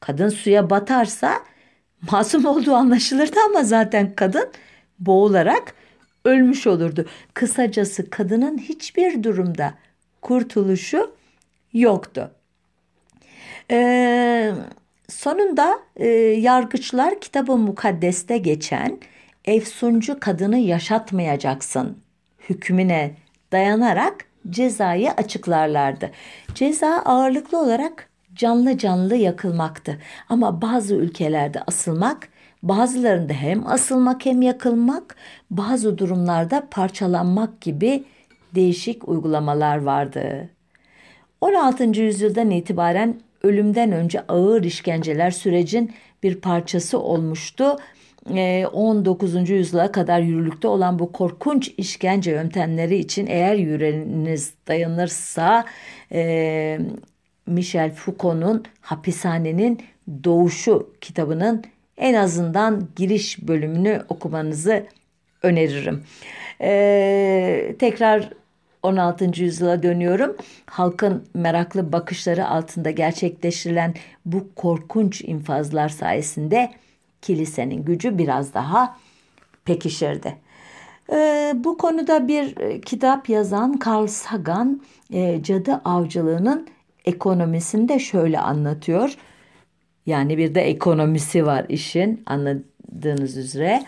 Kadın 0.00 0.28
suya 0.28 0.70
batarsa 0.70 1.40
masum 2.10 2.44
olduğu 2.46 2.74
anlaşılırdı 2.74 3.40
ama 3.46 3.64
zaten 3.64 4.14
kadın 4.14 4.48
boğularak 4.98 5.74
ölmüş 6.24 6.66
olurdu. 6.66 7.06
Kısacası 7.34 8.10
kadının 8.10 8.58
hiçbir 8.58 9.22
durumda 9.22 9.74
kurtuluşu 10.22 11.14
yoktu. 11.72 12.30
Ee, 13.70 14.52
sonunda 15.08 15.78
e, 15.96 16.06
yargıçlar 16.18 17.20
kitabı 17.20 17.56
mukaddeste 17.56 18.38
geçen 18.38 18.98
efsuncu 19.44 20.20
kadını 20.20 20.58
yaşatmayacaksın 20.58 21.98
hükmüne 22.48 23.14
dayanarak 23.52 24.24
cezayı 24.50 25.10
açıklarlardı. 25.10 26.10
Ceza 26.54 26.88
ağırlıklı 26.88 27.58
olarak 27.58 28.08
canlı 28.36 28.78
canlı 28.78 29.16
yakılmaktı. 29.16 29.98
Ama 30.28 30.62
bazı 30.62 30.94
ülkelerde 30.94 31.62
asılmak, 31.66 32.28
bazılarında 32.62 33.32
hem 33.32 33.66
asılmak 33.66 34.26
hem 34.26 34.42
yakılmak, 34.42 35.16
bazı 35.50 35.98
durumlarda 35.98 36.66
parçalanmak 36.70 37.60
gibi 37.60 38.04
değişik 38.54 39.08
uygulamalar 39.08 39.76
vardı. 39.76 40.50
16. 41.40 41.84
yüzyıldan 41.84 42.50
itibaren 42.50 43.20
ölümden 43.42 43.92
önce 43.92 44.20
ağır 44.20 44.64
işkenceler 44.64 45.30
sürecin 45.30 45.94
bir 46.22 46.40
parçası 46.40 46.98
olmuştu. 46.98 47.76
19. 48.72 49.36
Ee, 49.36 49.54
yüzyıla 49.54 49.92
kadar 49.92 50.20
yürürlükte 50.20 50.68
olan 50.68 50.98
bu 50.98 51.12
korkunç 51.12 51.74
işkence 51.76 52.30
yöntemleri 52.30 52.96
için 52.96 53.26
eğer 53.26 53.54
yüreğiniz 53.54 54.54
dayanırsa 54.68 55.64
e, 56.12 56.78
Michel 57.46 57.94
Foucault'un 57.94 58.64
Hapishanenin 58.80 59.80
Doğuşu 60.24 60.90
kitabının 61.00 61.64
en 61.96 62.14
azından 62.14 62.88
giriş 62.96 63.48
bölümünü 63.48 64.02
okumanızı 64.08 64.86
öneririm. 65.42 66.04
Ee, 66.60 67.76
tekrar 67.78 68.30
16. 68.82 69.42
yüzyıla 69.42 69.82
dönüyorum. 69.82 70.36
Halkın 70.66 71.24
meraklı 71.34 71.92
bakışları 71.92 72.48
altında 72.48 72.90
gerçekleştirilen 72.90 73.94
bu 74.24 74.48
korkunç 74.56 75.22
infazlar 75.22 75.88
sayesinde 75.88 76.70
kilisenin 77.22 77.84
gücü 77.84 78.18
biraz 78.18 78.54
daha 78.54 78.96
pekişirdi. 79.64 80.36
Ee, 81.12 81.54
bu 81.56 81.78
konuda 81.78 82.28
bir 82.28 82.56
e, 82.56 82.80
kitap 82.80 83.28
yazan 83.28 83.80
Carl 83.86 84.06
Sagan 84.06 84.82
e, 85.12 85.42
cadı 85.42 85.80
avcılığının 85.84 86.68
ekonomisini 87.06 87.88
de 87.88 87.98
şöyle 87.98 88.40
anlatıyor. 88.40 89.14
Yani 90.06 90.38
bir 90.38 90.54
de 90.54 90.60
ekonomisi 90.60 91.46
var 91.46 91.66
işin 91.68 92.22
anladığınız 92.26 93.36
üzere. 93.36 93.82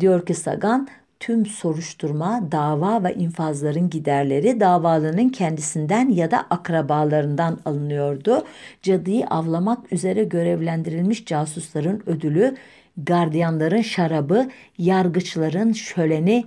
Diyor 0.00 0.26
ki 0.26 0.34
Sagan 0.34 0.88
tüm 1.20 1.46
soruşturma, 1.46 2.52
dava 2.52 3.04
ve 3.04 3.14
infazların 3.14 3.90
giderleri 3.90 4.60
davalının 4.60 5.28
kendisinden 5.28 6.08
ya 6.08 6.30
da 6.30 6.46
akrabalarından 6.50 7.58
alınıyordu. 7.64 8.44
Cadıyı 8.82 9.26
avlamak 9.26 9.92
üzere 9.92 10.24
görevlendirilmiş 10.24 11.24
casusların 11.24 12.02
ödülü, 12.06 12.56
gardiyanların 12.96 13.82
şarabı, 13.82 14.48
yargıçların 14.78 15.72
şöleni, 15.72 16.44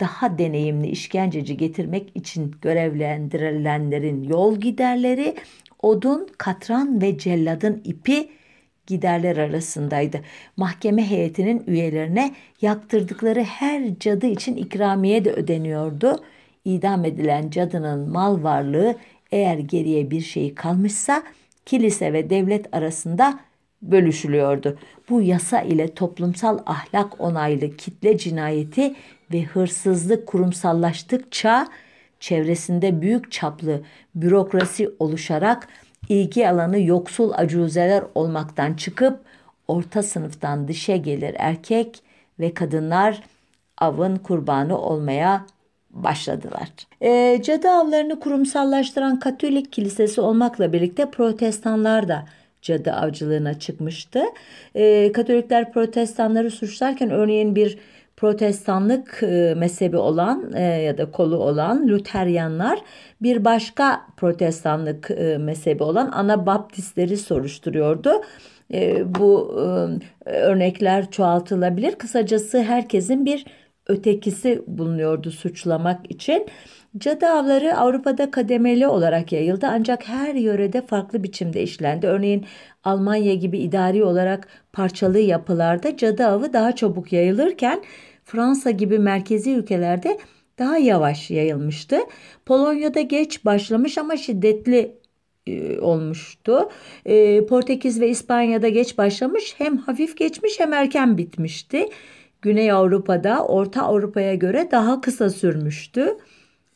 daha 0.00 0.38
deneyimli 0.38 0.86
işkenceci 0.88 1.56
getirmek 1.56 2.16
için 2.16 2.54
görevlendirilenlerin 2.62 4.22
yol 4.22 4.56
giderleri, 4.56 5.34
odun, 5.82 6.28
katran 6.38 7.02
ve 7.02 7.18
celladın 7.18 7.82
ipi 7.84 8.28
giderler 8.86 9.36
arasındaydı. 9.36 10.20
Mahkeme 10.56 11.10
heyetinin 11.10 11.64
üyelerine 11.66 12.34
yaktırdıkları 12.60 13.42
her 13.42 13.98
cadı 13.98 14.26
için 14.26 14.56
ikramiye 14.56 15.24
de 15.24 15.32
ödeniyordu. 15.32 16.24
İdam 16.64 17.04
edilen 17.04 17.50
cadının 17.50 18.12
mal 18.12 18.42
varlığı 18.42 18.96
eğer 19.32 19.58
geriye 19.58 20.10
bir 20.10 20.20
şey 20.20 20.54
kalmışsa 20.54 21.22
kilise 21.66 22.12
ve 22.12 22.30
devlet 22.30 22.74
arasında 22.74 23.40
bölüşülüyordu. 23.82 24.78
Bu 25.10 25.22
yasa 25.22 25.60
ile 25.60 25.94
toplumsal 25.94 26.58
ahlak 26.66 27.20
onaylı 27.20 27.76
kitle 27.76 28.18
cinayeti 28.18 28.94
ve 29.34 29.42
hırsızlık 29.42 30.26
kurumsallaştıkça 30.26 31.68
çevresinde 32.20 33.00
büyük 33.00 33.32
çaplı 33.32 33.82
bürokrasi 34.14 34.90
oluşarak 34.98 35.68
ilgi 36.08 36.48
alanı 36.48 36.80
yoksul 36.80 37.32
acuzeler 37.32 38.04
olmaktan 38.14 38.74
çıkıp 38.74 39.20
orta 39.68 40.02
sınıftan 40.02 40.68
dışa 40.68 40.96
gelir 40.96 41.36
erkek 41.38 42.02
ve 42.40 42.54
kadınlar 42.54 43.22
avın 43.78 44.16
kurbanı 44.16 44.78
olmaya 44.78 45.46
başladılar. 45.90 46.68
E, 47.00 47.42
cadı 47.42 47.68
avlarını 47.68 48.20
kurumsallaştıran 48.20 49.18
Katolik 49.18 49.72
Kilisesi 49.72 50.20
olmakla 50.20 50.72
birlikte 50.72 51.10
protestanlar 51.10 52.08
da 52.08 52.24
cadı 52.62 52.92
avcılığına 52.92 53.58
çıkmıştı. 53.58 54.22
E, 54.74 55.12
Katolikler 55.12 55.72
protestanları 55.72 56.50
suçlarken 56.50 57.10
örneğin 57.10 57.56
bir 57.56 57.78
protestanlık 58.24 59.22
e, 59.22 59.54
mezhebi 59.56 59.96
olan 59.96 60.52
e, 60.54 60.62
ya 60.62 60.98
da 60.98 61.10
kolu 61.10 61.36
olan 61.36 61.88
Luteryanlar 61.88 62.78
bir 63.22 63.44
başka 63.44 64.00
protestanlık 64.16 65.10
e, 65.10 65.38
mezhebi 65.38 65.82
olan 65.82 66.10
Anabaptistleri 66.12 67.16
soruşturuyordu. 67.16 68.10
Bu 69.04 69.54
örnekler 70.24 71.10
çoğaltılabilir. 71.10 71.94
Kısacası 71.94 72.62
herkesin 72.62 73.24
bir 73.24 73.44
ötekisi 73.86 74.62
bulunuyordu 74.66 75.30
suçlamak 75.30 76.10
için. 76.10 76.46
Cadı 76.98 77.26
avları 77.26 77.76
Avrupa'da 77.76 78.30
kademeli 78.30 78.86
olarak 78.86 79.32
yayıldı 79.32 79.66
ancak 79.70 80.08
her 80.08 80.34
yörede 80.34 80.86
farklı 80.86 81.22
biçimde 81.22 81.62
işlendi. 81.62 82.06
Örneğin 82.06 82.46
Almanya 82.84 83.34
gibi 83.34 83.58
idari 83.58 84.04
olarak 84.04 84.48
parçalı 84.72 85.18
yapılarda 85.18 85.96
cadı 85.96 86.26
avı 86.26 86.52
daha 86.52 86.72
çabuk 86.72 87.12
yayılırken 87.12 87.82
Fransa 88.24 88.70
gibi 88.70 88.98
merkezi 88.98 89.50
ülkelerde 89.50 90.18
daha 90.58 90.78
yavaş 90.78 91.30
yayılmıştı. 91.30 91.98
Polonya'da 92.46 93.00
geç 93.00 93.44
başlamış 93.44 93.98
ama 93.98 94.16
şiddetli 94.16 94.96
e, 95.46 95.80
olmuştu. 95.80 96.70
E, 97.06 97.46
Portekiz 97.46 98.00
ve 98.00 98.08
İspanya'da 98.08 98.68
geç 98.68 98.98
başlamış 98.98 99.54
hem 99.58 99.76
hafif 99.76 100.16
geçmiş 100.16 100.60
hem 100.60 100.72
erken 100.72 101.18
bitmişti. 101.18 101.88
Güney 102.42 102.72
Avrupa'da 102.72 103.44
Orta 103.44 103.82
Avrupa'ya 103.82 104.34
göre 104.34 104.68
daha 104.70 105.00
kısa 105.00 105.30
sürmüştü. 105.30 106.18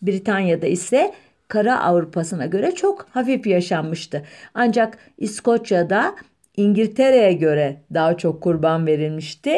Britanya'da 0.03 0.67
ise 0.67 1.15
Kara 1.49 1.81
Avrupa'sına 1.81 2.47
göre 2.47 2.73
çok 2.73 3.07
hafif 3.11 3.47
yaşanmıştı. 3.47 4.25
Ancak 4.55 4.99
İskoçya'da 5.19 6.17
İngiltere'ye 6.57 7.33
göre 7.33 7.83
daha 7.95 8.17
çok 8.17 8.43
kurban 8.43 8.87
verilmişti. 8.87 9.57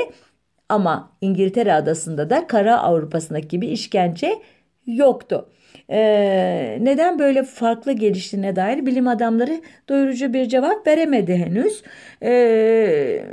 Ama 0.70 1.12
İngiltere 1.20 1.72
adasında 1.72 2.30
da 2.30 2.46
Kara 2.46 2.78
Avrupa'sındaki 2.78 3.48
gibi 3.48 3.66
işkence 3.66 4.38
yoktu. 4.86 5.48
Ee, 5.90 6.78
neden 6.80 7.18
böyle 7.18 7.42
farklı 7.42 7.92
geliştiğine 7.92 8.56
dair 8.56 8.86
bilim 8.86 9.08
adamları 9.08 9.60
doyurucu 9.88 10.32
bir 10.32 10.48
cevap 10.48 10.86
veremedi 10.86 11.34
henüz. 11.34 11.82
Ee, 12.22 13.24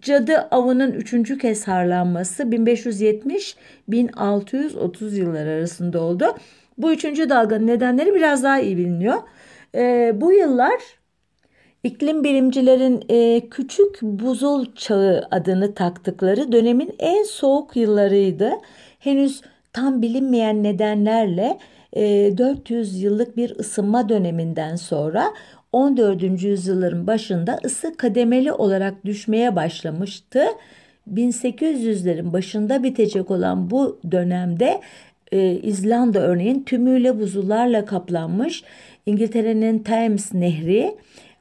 cadı 0.00 0.48
avının 0.50 0.92
üçüncü 0.92 1.38
kez 1.38 1.68
harlanması 1.68 2.42
1570-1630 2.42 5.14
yıllar 5.14 5.46
arasında 5.46 6.00
oldu. 6.00 6.34
Bu 6.78 6.92
üçüncü 6.92 7.30
dalganın 7.30 7.66
nedenleri 7.66 8.14
biraz 8.14 8.42
daha 8.42 8.60
iyi 8.60 8.76
biliniyor. 8.76 9.16
Ee, 9.74 10.12
bu 10.14 10.32
yıllar 10.32 10.97
iklim 11.84 12.24
bilimcilerin 12.24 13.04
e, 13.08 13.48
küçük 13.50 14.02
buzul 14.02 14.66
çağı 14.74 15.28
adını 15.30 15.74
taktıkları 15.74 16.52
dönemin 16.52 16.94
en 16.98 17.22
soğuk 17.22 17.76
yıllarıydı. 17.76 18.52
Henüz 18.98 19.42
tam 19.72 20.02
bilinmeyen 20.02 20.62
nedenlerle 20.62 21.58
e, 21.92 22.38
400 22.38 23.02
yıllık 23.02 23.36
bir 23.36 23.58
ısınma 23.58 24.08
döneminden 24.08 24.76
sonra 24.76 25.34
14. 25.72 26.42
yüzyılların 26.42 27.06
başında 27.06 27.58
ısı 27.64 27.96
kademeli 27.96 28.52
olarak 28.52 29.04
düşmeye 29.04 29.56
başlamıştı. 29.56 30.42
1800'lerin 31.14 32.32
başında 32.32 32.82
bitecek 32.82 33.30
olan 33.30 33.70
bu 33.70 33.98
dönemde 34.10 34.80
e, 35.32 35.52
İzlanda 35.52 36.20
örneğin 36.20 36.62
tümüyle 36.62 37.20
buzullarla 37.20 37.84
kaplanmış. 37.84 38.64
İngiltere'nin 39.06 39.78
Thames 39.78 40.34
Nehri, 40.34 40.96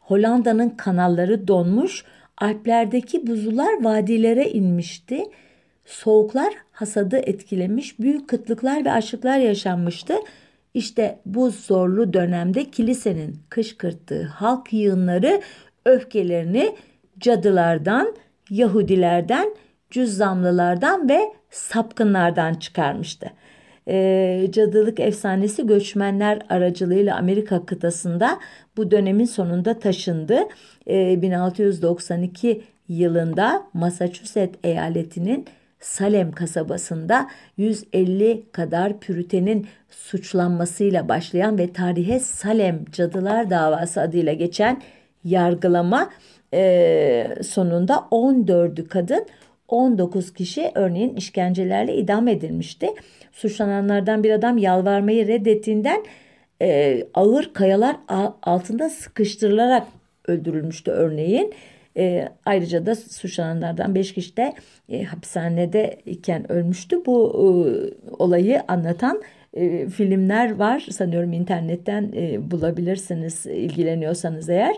Hollanda'nın 0.08 0.70
kanalları 0.70 1.48
donmuş. 1.48 2.04
Alplerdeki 2.38 3.28
buzullar 3.28 3.84
vadilere 3.84 4.50
inmişti. 4.50 5.24
Soğuklar 5.86 6.54
hasadı 6.72 7.18
etkilemiş, 7.18 8.00
büyük 8.00 8.30
kıtlıklar 8.30 8.86
ve 8.86 8.92
açlıklar 8.92 9.40
yaşanmıştı. 9.40 10.14
İşte 10.74 11.20
bu 11.26 11.50
zorlu 11.50 12.14
dönemde 12.14 12.72
kilisenin 12.72 13.40
kışkırttığı 13.50 14.24
halk 14.24 14.74
yığınları 14.74 15.42
öfkelerini 15.86 16.76
cadılardan, 17.20 18.16
Yahudilerden, 18.50 19.56
cüzzamlılardan 19.90 21.10
ve 21.10 21.20
sapkınlardan 21.50 22.54
çıkarmıştı. 22.54 23.32
E, 23.88 24.48
cadılık 24.52 25.00
efsanesi 25.00 25.68
göçmenler 25.68 26.40
aracılığıyla 26.50 27.18
Amerika 27.18 27.66
kıtasında 27.66 28.40
bu 28.78 28.92
dönemin 28.92 29.26
sonunda 29.26 29.80
taşındı. 29.80 30.40
E, 30.88 31.22
1692 31.22 32.64
yılında 32.90 33.64
Massachusetts 33.74 34.60
eyaletinin 34.64 35.46
Salem 35.80 36.32
kasabasında 36.32 37.30
150 37.58 38.44
kadar 38.52 39.00
püritenin 39.00 39.68
suçlanmasıyla 39.90 41.10
başlayan 41.10 41.58
ve 41.58 41.74
tarihe 41.74 42.20
Salem 42.20 42.86
Cadılar 42.92 43.50
Davası 43.50 44.02
adıyla 44.02 44.34
geçen 44.34 44.82
yargılama 45.24 46.10
e, 46.54 47.28
sonunda 47.44 47.94
14'ü 48.12 48.88
kadın 48.88 49.26
19 49.68 50.34
kişi 50.34 50.72
örneğin 50.76 51.16
işkencelerle 51.16 51.96
idam 51.96 52.28
edilmişti. 52.28 52.88
Suçlananlardan 53.32 54.24
bir 54.24 54.32
adam 54.32 54.58
yalvarmayı 54.58 55.28
reddettiğinden 55.28 56.04
e, 56.62 57.04
ağır 57.14 57.54
kayalar 57.54 57.96
altında 58.44 58.90
sıkıştırılarak 58.90 59.88
öldürülmüştü 60.28 60.92
örneğin. 60.92 61.54
E, 61.98 62.30
ayrıca 62.46 62.86
da 62.86 62.96
suçlananlardan 62.96 63.96
5 63.96 64.14
kişi 64.14 64.38
de 64.38 64.54
e, 64.90 65.04
hapishanede 65.04 65.98
iken 66.06 66.52
ölmüştü. 66.52 67.06
Bu 67.06 67.32
e, 67.34 67.40
olayı 68.24 68.62
anlatan 68.68 69.22
e, 69.54 69.90
filmler 69.90 70.56
var 70.56 70.80
sanıyorum 70.92 71.34
internetten 71.34 72.12
e, 72.16 72.52
bulabilirsiniz 72.52 73.46
ilgileniyorsanız 73.46 74.50
eğer. 74.50 74.76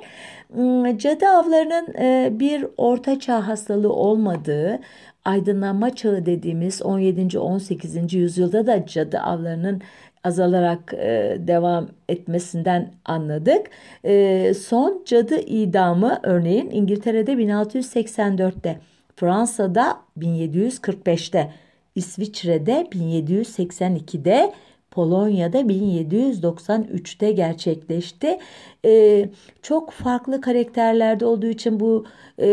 Hmm, 0.54 0.98
cadı 0.98 1.26
avlarının 1.28 1.94
e, 2.00 2.40
bir 2.40 2.66
ortaçağ 2.78 3.48
hastalığı 3.48 3.94
olmadığı 3.94 4.80
aydınlanma 5.26 5.96
çağı 5.96 6.26
dediğimiz 6.26 6.82
17. 6.82 7.40
18. 7.40 8.14
yüzyılda 8.14 8.68
da 8.68 8.86
cadı 8.86 9.20
avlarının 9.20 9.82
azalarak 10.24 10.94
e, 10.94 11.38
devam 11.40 11.88
etmesinden 12.10 12.94
anladık. 13.06 13.68
E, 14.04 14.54
son 14.54 15.04
cadı 15.06 15.40
idamı 15.40 16.20
örneğin 16.24 16.70
İngiltere'de 16.70 17.34
1684'te, 17.34 18.80
Fransa'da 19.16 19.98
1745'te, 20.18 21.54
İsviçre'de 21.96 22.88
1782'de, 22.92 24.54
Polonya'da 25.00 25.62
1793'te 25.62 27.32
gerçekleşti. 27.32 28.40
Ee, 28.86 29.30
çok 29.62 29.92
farklı 29.92 30.42
karakterlerde 30.42 31.26
olduğu 31.26 31.46
için 31.48 31.80
bu 31.80 32.06
e, 32.40 32.48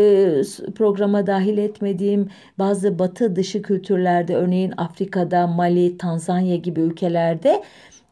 programa 0.75 1.27
dahil 1.27 1.57
etmediğim 1.57 2.29
bazı 2.59 2.99
batı 2.99 3.35
dışı 3.35 3.61
kültürlerde 3.61 4.35
örneğin 4.35 4.73
Afrika'da, 4.77 5.47
Mali, 5.47 5.97
Tanzanya 5.97 6.55
gibi 6.55 6.79
ülkelerde 6.79 7.63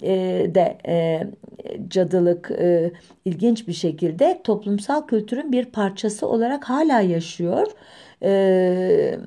e, 0.03 0.11
de 0.55 0.77
e, 0.87 1.27
cadılık 1.87 2.51
e, 2.51 2.91
ilginç 3.25 3.67
bir 3.67 3.73
şekilde 3.73 4.41
toplumsal 4.43 5.07
kültürün 5.07 5.51
bir 5.51 5.65
parçası 5.65 6.27
olarak 6.27 6.69
hala 6.69 7.01
yaşıyor. 7.01 7.67
E, 8.23 9.19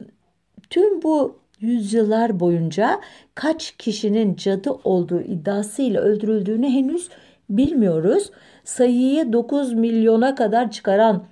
tüm 0.71 1.03
bu 1.03 1.39
yüzyıllar 1.61 2.41
boyunca 2.41 3.01
kaç 3.35 3.77
kişinin 3.79 4.37
cadı 4.37 4.71
olduğu 4.85 5.21
iddiasıyla 5.21 6.01
öldürüldüğünü 6.01 6.69
henüz 6.69 7.09
bilmiyoruz. 7.51 8.31
Sayıyı 8.65 9.33
9 9.33 9.73
milyona 9.73 10.35
kadar 10.35 10.71
çıkaran 10.71 11.25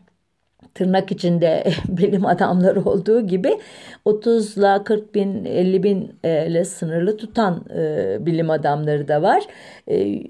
tırnak 0.77 1.13
içinde 1.13 1.65
bilim 1.89 2.27
adamları 2.27 2.85
olduğu 2.85 3.21
gibi 3.21 3.59
30 4.05 4.57
ile 4.57 4.85
40 4.85 5.15
bin 5.15 5.45
50 5.45 5.83
bin 5.83 6.13
ile 6.25 6.65
sınırlı 6.65 7.17
tutan 7.17 7.65
e, 7.77 8.17
bilim 8.27 8.51
adamları 8.51 9.09
da 9.09 9.23
var. 9.23 9.43
E, 9.89 10.23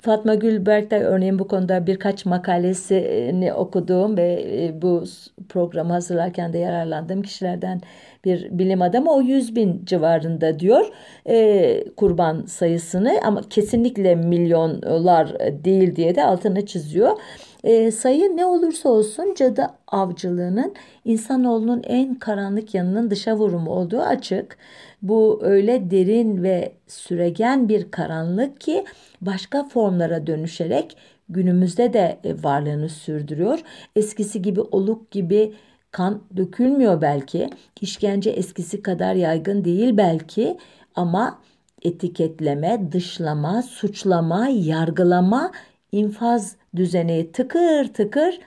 Fatma 0.00 0.34
Gülberk 0.34 0.90
de 0.90 1.04
örneğin 1.04 1.38
bu 1.38 1.48
konuda 1.48 1.86
birkaç 1.86 2.26
makalesini 2.26 3.52
okuduğum 3.52 4.16
ve 4.16 4.44
e, 4.52 4.82
bu 4.82 5.04
programı 5.48 5.92
hazırlarken 5.92 6.52
de 6.52 6.58
yararlandığım 6.58 7.22
kişilerden 7.22 7.80
bir 8.24 8.58
bilim 8.58 8.82
adamı 8.82 9.12
o 9.12 9.20
100 9.20 9.56
bin 9.56 9.84
civarında 9.84 10.60
diyor 10.60 10.86
e, 11.28 11.84
kurban 11.96 12.42
sayısını 12.46 13.12
ama 13.24 13.40
kesinlikle 13.50 14.14
milyonlar 14.14 15.38
değil 15.64 15.96
diye 15.96 16.14
de 16.14 16.24
altını 16.24 16.66
çiziyor. 16.66 17.18
E, 17.64 17.90
sayı 17.90 18.36
ne 18.36 18.46
olursa 18.46 18.88
olsun 18.88 19.34
cadı 19.34 19.66
avcılığının 19.88 20.74
insanoğlunun 21.04 21.82
en 21.82 22.14
karanlık 22.14 22.74
yanının 22.74 23.10
dışa 23.10 23.36
vurumu 23.36 23.70
olduğu 23.70 24.00
açık. 24.00 24.58
Bu 25.02 25.40
öyle 25.42 25.90
derin 25.90 26.42
ve 26.42 26.72
süregen 26.86 27.68
bir 27.68 27.90
karanlık 27.90 28.60
ki 28.60 28.84
başka 29.20 29.64
formlara 29.64 30.26
dönüşerek 30.26 30.96
günümüzde 31.28 31.92
de 31.92 32.18
e, 32.24 32.42
varlığını 32.42 32.88
sürdürüyor. 32.88 33.58
Eskisi 33.96 34.42
gibi 34.42 34.60
oluk 34.60 35.10
gibi 35.10 35.54
kan 35.92 36.22
dökülmüyor 36.36 37.00
belki. 37.00 37.50
İşkence 37.80 38.30
eskisi 38.30 38.82
kadar 38.82 39.14
yaygın 39.14 39.64
değil 39.64 39.96
belki 39.96 40.58
ama 40.94 41.38
etiketleme, 41.82 42.92
dışlama, 42.92 43.62
suçlama, 43.62 44.48
yargılama, 44.48 45.52
infaz 45.92 46.56
düzeni 46.76 47.32
tıkır 47.32 47.94
tıkır 47.94 48.38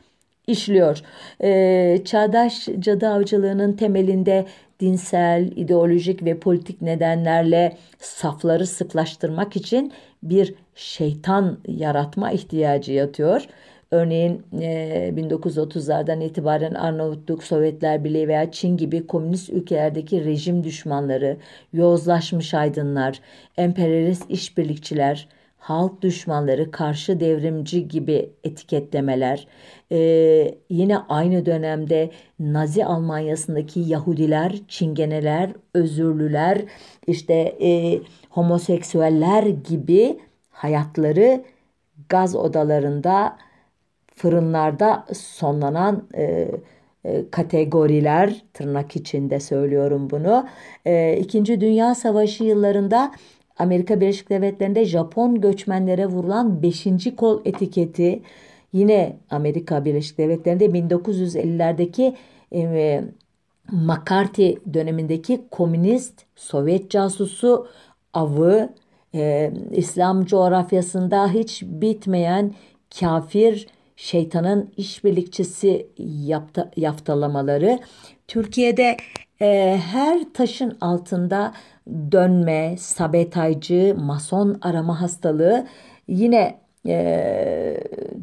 işliyor. 0.47 1.01
Ee, 1.43 2.01
çağdaş 2.05 2.69
cadı 2.79 3.07
avcılığının 3.07 3.73
temelinde 3.73 4.45
dinsel, 4.79 5.51
ideolojik 5.55 6.25
ve 6.25 6.39
politik 6.39 6.81
nedenlerle 6.81 7.77
safları 7.99 8.67
sıklaştırmak 8.67 9.55
için 9.55 9.93
bir 10.23 10.53
şeytan 10.75 11.57
yaratma 11.67 12.31
ihtiyacı 12.31 12.93
yatıyor. 12.93 13.47
Örneğin 13.91 14.43
e, 14.61 15.13
1930'lardan 15.17 16.23
itibaren 16.23 16.73
Arnavutluk, 16.73 17.43
Sovyetler 17.43 18.03
Birliği 18.03 18.27
veya 18.27 18.51
Çin 18.51 18.77
gibi 18.77 19.07
komünist 19.07 19.49
ülkelerdeki 19.49 20.25
rejim 20.25 20.63
düşmanları, 20.63 21.37
yozlaşmış 21.73 22.53
aydınlar, 22.53 23.19
emperyalist 23.57 24.31
işbirlikçiler, 24.31 25.27
halk 25.61 26.01
düşmanları, 26.01 26.71
karşı 26.71 27.19
devrimci 27.19 27.87
gibi 27.87 28.29
etiketlemeler, 28.43 29.47
ee, 29.91 30.55
yine 30.69 30.97
aynı 30.97 31.45
dönemde 31.45 32.11
Nazi 32.39 32.85
Almanyası'ndaki 32.85 33.79
Yahudiler, 33.79 34.55
Çingeneler, 34.67 35.49
özürlüler, 35.73 36.61
işte 37.07 37.33
e, 37.61 37.99
homoseksüeller 38.29 39.43
gibi 39.43 40.19
hayatları 40.49 41.43
gaz 42.09 42.35
odalarında, 42.35 43.37
fırınlarda 44.15 45.05
sonlanan 45.13 46.07
e, 46.17 46.51
e, 47.05 47.29
kategoriler 47.31 48.43
tırnak 48.53 48.95
içinde 48.95 49.39
söylüyorum 49.39 50.09
bunu. 50.09 50.47
E, 50.85 51.17
İkinci 51.17 51.61
Dünya 51.61 51.95
Savaşı 51.95 52.43
yıllarında 52.43 53.11
Amerika 53.57 54.01
Birleşik 54.01 54.29
Devletleri'nde 54.29 54.85
Japon 54.85 55.41
göçmenlere 55.41 56.05
vurulan 56.05 56.63
5. 56.63 56.87
kol 57.17 57.41
etiketi 57.45 58.21
yine 58.73 59.17
Amerika 59.29 59.85
Birleşik 59.85 60.17
Devletleri'nde 60.17 60.65
1950'lerdeki 60.65 62.15
e, 62.53 63.03
McCarthy 63.71 64.55
dönemindeki 64.73 65.41
komünist 65.51 66.13
Sovyet 66.35 66.89
casusu 66.91 67.67
avı 68.13 68.69
e, 69.15 69.51
İslam 69.71 70.25
coğrafyasında 70.25 71.33
hiç 71.33 71.63
bitmeyen 71.63 72.53
kafir 72.99 73.67
şeytanın 73.95 74.71
işbirlikçisi 74.77 75.87
yapta, 76.25 76.71
yaftalamaları 76.77 77.79
Türkiye'de 78.27 78.97
e, 79.41 79.77
her 79.91 80.33
taşın 80.33 80.77
altında 80.81 81.53
dönme, 82.11 82.75
sabetaycı, 82.77 83.95
mason 83.99 84.57
arama 84.61 85.01
hastalığı. 85.01 85.67
Yine 86.07 86.59
e, 86.87 87.77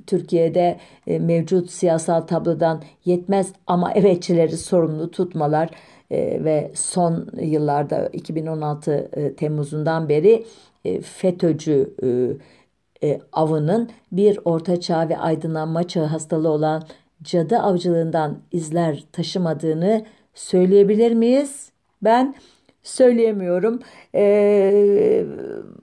Türkiye'de 0.06 0.76
e, 1.06 1.18
mevcut 1.18 1.70
siyasal 1.70 2.20
tablodan 2.20 2.82
yetmez 3.04 3.52
ama 3.66 3.92
evetçileri 3.94 4.56
sorumlu 4.56 5.10
tutmalar 5.10 5.70
e, 6.10 6.44
ve 6.44 6.70
son 6.74 7.28
yıllarda 7.40 8.08
2016 8.12 9.10
e, 9.12 9.34
Temmuz'undan 9.34 10.08
beri 10.08 10.46
e, 10.84 11.00
FETÖ'cü 11.00 11.94
e, 12.02 12.08
e, 13.08 13.20
avının 13.32 13.90
bir 14.12 14.38
ortaçağ 14.44 15.08
ve 15.08 15.18
aydınlanma 15.18 15.88
çağı 15.88 16.04
hastalığı 16.04 16.48
olan 16.48 16.82
cadı 17.22 17.58
avcılığından 17.58 18.38
izler 18.52 19.04
taşımadığını 19.12 20.04
söyleyebilir 20.38 21.12
miyiz? 21.12 21.72
Ben 22.02 22.34
söyleyemiyorum. 22.82 23.80
E, 24.14 25.24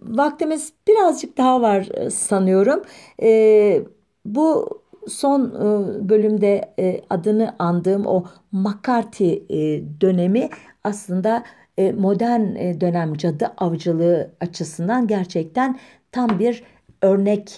vaktimiz 0.02 0.74
birazcık 0.88 1.38
daha 1.38 1.62
var 1.62 1.88
e, 1.94 2.10
sanıyorum. 2.10 2.82
E, 3.22 3.82
bu 4.26 4.70
son 5.08 5.46
e, 5.46 6.10
bölümde 6.10 6.74
e, 6.80 7.02
adını 7.10 7.56
andığım 7.60 8.06
o 8.06 8.26
McCarthy 8.52 9.44
dönemi 10.02 10.50
aslında 10.84 11.44
modern 11.98 12.82
dönem 12.82 13.13
cadı 13.13 13.52
avcılığı 13.58 14.32
açısından 14.41 15.08
gerçekten 15.08 15.80
tam 16.12 16.39
bir 16.39 16.63
örnek 17.02 17.58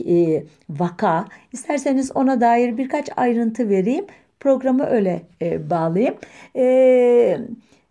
vaka. 0.69 1.25
İsterseniz 1.53 2.11
ona 2.15 2.41
dair 2.41 2.77
birkaç 2.77 3.09
ayrıntı 3.17 3.69
vereyim. 3.69 4.05
Programı 4.39 4.85
öyle 4.85 5.21
e, 5.41 5.69
bağlayayım. 5.69 6.15
E, 6.55 7.37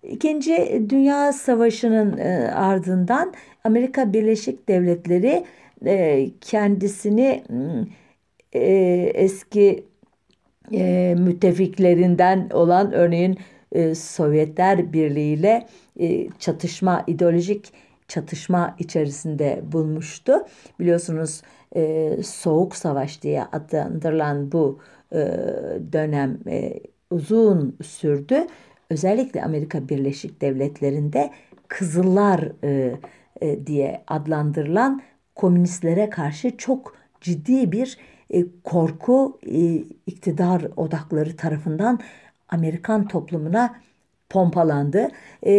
İkinci 0.03 0.85
Dünya 0.89 1.33
Savaşı'nın 1.33 2.19
e, 2.19 2.51
ardından 2.55 3.33
Amerika 3.65 4.13
Birleşik 4.13 4.69
Devletleri 4.69 5.45
e, 5.87 6.27
kendisini 6.41 7.43
e, 8.53 8.61
eski 9.15 9.85
müttefiklerinden 11.17 12.51
olan 12.53 12.93
örneğin 12.93 13.39
Sovyetler 13.95 14.93
Birliği 14.93 15.35
ile 15.35 15.67
çatışma, 16.39 17.05
ideolojik 17.07 17.73
çatışma 18.09 18.77
içerisinde 18.79 19.61
bulmuştu. 19.73 20.33
Biliyorsunuz 20.81 21.43
Soğuk 22.25 22.77
Savaş 22.77 23.23
diye 23.23 23.45
adlandırılan 23.45 24.53
bu 24.53 24.79
dönem 25.93 26.39
uzun 27.11 27.77
sürdü 27.85 28.47
özellikle 28.91 29.45
Amerika 29.45 29.89
Birleşik 29.89 30.41
Devletleri'nde 30.41 31.31
Kızıllar 31.69 32.53
e, 32.65 32.97
e, 33.41 33.67
diye 33.67 34.03
adlandırılan 34.07 35.03
komünistlere 35.35 36.11
karşı 36.11 36.57
çok 36.57 36.97
ciddi 37.21 37.73
bir 37.73 37.99
e, 38.31 38.45
korku 38.65 39.39
e, 39.47 39.75
iktidar 40.07 40.67
odakları 40.77 41.37
tarafından 41.37 42.01
Amerikan 42.49 43.09
toplumuna 43.09 43.77
pompalandı. 44.31 45.09
E, 45.47 45.53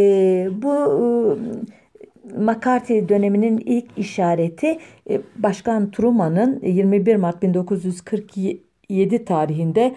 bu 0.52 0.74
e, 0.74 2.38
McCarthy 2.40 3.10
döneminin 3.10 3.58
ilk 3.58 3.98
işareti 3.98 4.80
e, 5.10 5.22
Başkan 5.36 5.92
Truman'ın 5.92 6.60
21 6.62 7.16
Mart 7.16 7.44
1947 8.90 9.26
tarihinde 9.26 9.96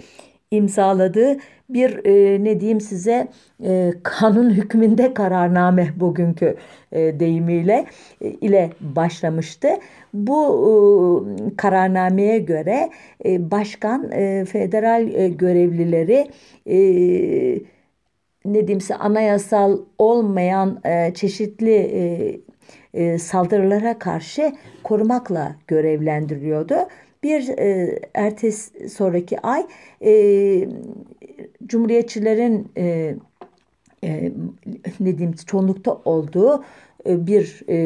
imzaladığı 0.51 1.37
bir 1.69 2.05
e, 2.05 2.45
ne 2.45 2.61
diyeyim 2.61 2.81
size 2.81 3.29
e, 3.65 3.93
kanun 4.03 4.51
hükmünde 4.51 5.15
kararname 5.15 5.93
bugünkü 5.97 6.57
e, 6.93 7.21
deyimiyle 7.21 7.87
e, 8.21 8.29
ile 8.31 8.71
başlamıştı. 8.81 9.69
Bu 10.15 10.39
e, 11.53 11.57
kararnameye 11.57 12.39
göre 12.39 12.91
e, 13.25 13.51
başkan 13.51 14.13
e, 14.13 14.45
federal 14.45 15.15
e, 15.15 15.29
görevlileri 15.29 16.31
e, 16.67 16.79
ne 18.45 18.67
diyeyimse 18.67 18.95
anayasal 18.95 19.79
olmayan 19.99 20.81
e, 20.85 21.15
çeşitli 21.15 21.75
e, 21.75 22.41
e, 22.95 23.19
saldırılara 23.19 23.99
karşı 23.99 24.53
korumakla 24.83 25.57
görevlendiriyordu. 25.67 26.75
Bir 27.23 27.49
e, 27.49 27.99
ertesi 28.15 28.89
sonraki 28.89 29.41
ay 29.41 29.67
e, 30.05 30.69
Cumhuriyetçilerin 31.67 32.69
e, 32.77 33.15
e, 34.05 34.33
ne 35.01 35.19
diyeyim 35.19 35.33
çoğunlukta 35.47 35.95
olduğu 36.05 36.65
e, 37.07 37.27
bir 37.27 37.63
e, 37.69 37.77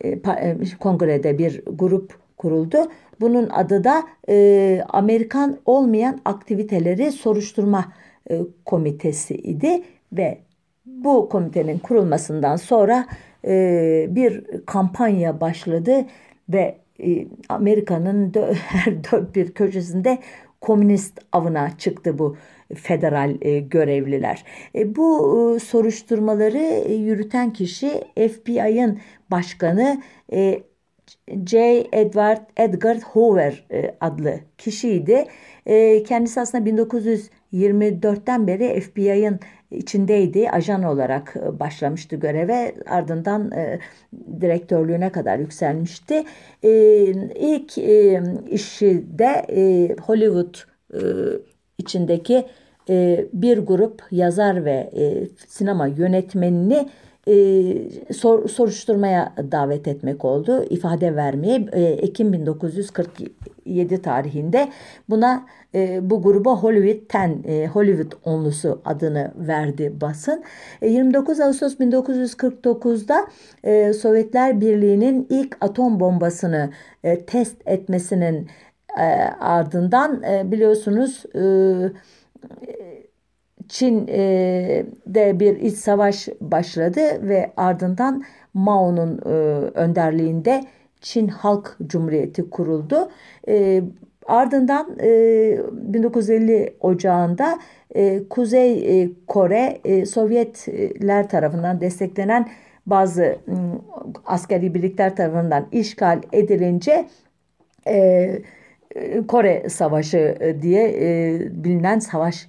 e, 0.00 0.08
e, 0.08 0.56
kongrede 0.80 1.38
bir 1.38 1.62
grup 1.66 2.18
kuruldu. 2.36 2.76
Bunun 3.20 3.48
adı 3.48 3.84
da 3.84 4.04
e, 4.28 4.80
Amerikan 4.88 5.58
olmayan 5.64 6.20
aktiviteleri 6.24 7.12
soruşturma 7.12 7.92
e, 8.30 8.40
komitesi 8.64 9.34
idi 9.34 9.82
ve 10.12 10.38
bu 10.86 11.28
komitenin 11.28 11.78
kurulmasından 11.78 12.56
sonra 12.56 13.06
e, 13.44 14.06
bir 14.10 14.44
kampanya 14.66 15.40
başladı 15.40 16.04
ve 16.48 16.76
Amerika'nın 17.48 18.32
her 18.58 19.04
dört 19.04 19.34
bir 19.34 19.52
köşesinde 19.52 20.18
komünist 20.60 21.20
avına 21.32 21.78
çıktı 21.78 22.18
bu 22.18 22.36
federal 22.74 23.36
e, 23.40 23.58
görevliler. 23.60 24.44
E, 24.74 24.96
bu 24.96 25.56
e, 25.56 25.58
soruşturmaları 25.58 26.58
e, 26.58 26.94
yürüten 26.94 27.52
kişi 27.52 27.90
FBI'ın 28.16 28.98
başkanı 29.30 30.02
e, 30.32 30.62
J. 31.46 31.86
Edward 31.92 32.40
Edgar 32.56 32.98
Hoover 32.98 33.66
e, 33.72 33.94
adlı 34.00 34.40
kişiydi. 34.58 35.24
E, 35.66 36.02
kendisi 36.02 36.40
aslında 36.40 36.66
24'ten 37.52 38.46
beri 38.46 38.80
FBI'ın 38.80 39.40
içindeydi. 39.70 40.50
Ajan 40.50 40.82
olarak 40.82 41.36
e, 41.36 41.60
başlamıştı 41.60 42.16
göreve. 42.16 42.74
Ardından 42.86 43.50
e, 43.50 43.78
direktörlüğüne 44.40 45.12
kadar 45.12 45.38
yükselmişti. 45.38 46.24
E, 46.62 46.70
ilk 47.34 47.78
e, 47.78 48.22
işi 48.50 49.04
de 49.18 49.46
e, 49.48 49.96
Hollywood 50.02 50.54
içindeki 51.78 52.46
bir 53.32 53.58
grup 53.58 54.02
yazar 54.10 54.64
ve 54.64 54.90
sinema 55.48 55.86
yönetmenini 55.86 56.88
e, 57.28 58.12
sor, 58.12 58.48
soruşturmaya 58.48 59.34
davet 59.52 59.88
etmek 59.88 60.24
oldu. 60.24 60.64
ifade 60.70 61.16
vermeye 61.16 61.68
e, 61.72 61.82
Ekim 61.82 62.32
1947 63.66 64.02
tarihinde 64.02 64.68
buna 65.08 65.46
e, 65.74 66.10
bu 66.10 66.22
gruba 66.22 66.56
Hollywood 66.56 67.08
Ten, 67.08 67.42
e, 67.48 67.66
Hollywood 67.66 68.12
onlusu 68.24 68.82
adını 68.84 69.32
verdi 69.36 69.92
basın. 70.00 70.44
E, 70.82 70.88
29 70.88 71.40
Ağustos 71.40 71.74
1949'da 71.74 73.26
e, 73.64 73.92
Sovyetler 73.92 74.60
Birliği'nin 74.60 75.26
ilk 75.30 75.56
atom 75.60 76.00
bombasını 76.00 76.70
e, 77.04 77.24
test 77.24 77.56
etmesinin 77.66 78.48
e, 78.98 79.02
ardından 79.40 80.22
e, 80.22 80.52
biliyorsunuz 80.52 81.24
e, 81.34 81.42
Çin'de 83.68 85.28
e, 85.28 85.40
bir 85.40 85.56
iç 85.56 85.76
savaş 85.76 86.28
başladı 86.40 87.00
ve 87.28 87.52
ardından 87.56 88.24
Mao'nun 88.54 89.18
e, 89.24 89.30
önderliğinde 89.74 90.64
Çin 91.06 91.28
Halk 91.28 91.76
Cumhuriyeti 91.86 92.50
kuruldu. 92.50 93.10
E, 93.48 93.82
ardından 94.26 94.96
1950 94.98 96.76
Ocağı'nda 96.80 97.58
Kuzey 98.30 99.12
Kore 99.26 99.80
Sovyetler 100.06 101.28
tarafından 101.28 101.80
desteklenen 101.80 102.48
bazı 102.86 103.38
askeri 104.26 104.74
birlikler 104.74 105.16
tarafından 105.16 105.66
işgal 105.72 106.22
edilince 106.32 107.06
Kore 109.28 109.68
Savaşı 109.68 110.54
diye 110.62 110.88
bilinen 111.50 111.98
savaş 111.98 112.48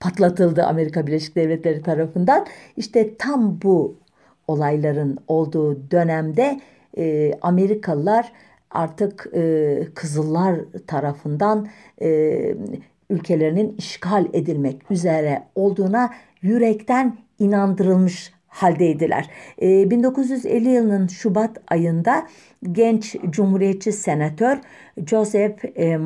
patlatıldı 0.00 0.64
Amerika 0.64 1.06
Birleşik 1.06 1.36
Devletleri 1.36 1.82
tarafından. 1.82 2.46
İşte 2.76 3.16
tam 3.16 3.58
bu 3.62 3.96
olayların 4.48 5.18
olduğu 5.28 5.90
dönemde 5.90 6.60
e, 6.96 7.32
Amerikalılar 7.42 8.32
artık 8.70 9.30
e, 9.34 9.82
Kızıllar 9.94 10.60
tarafından 10.86 11.68
e, 12.02 12.56
ülkelerinin 13.10 13.74
işgal 13.78 14.26
edilmek 14.32 14.90
üzere 14.90 15.42
olduğuna 15.54 16.10
yürekten 16.42 17.16
inandırılmış 17.38 18.32
haldeydiler. 18.46 19.30
E, 19.62 19.90
1950 19.90 20.68
yılının 20.68 21.06
Şubat 21.06 21.62
ayında 21.68 22.28
genç 22.72 23.16
Cumhuriyetçi 23.30 23.92
senatör 23.92 24.58
Joseph 25.06 25.64
e, 25.78 25.98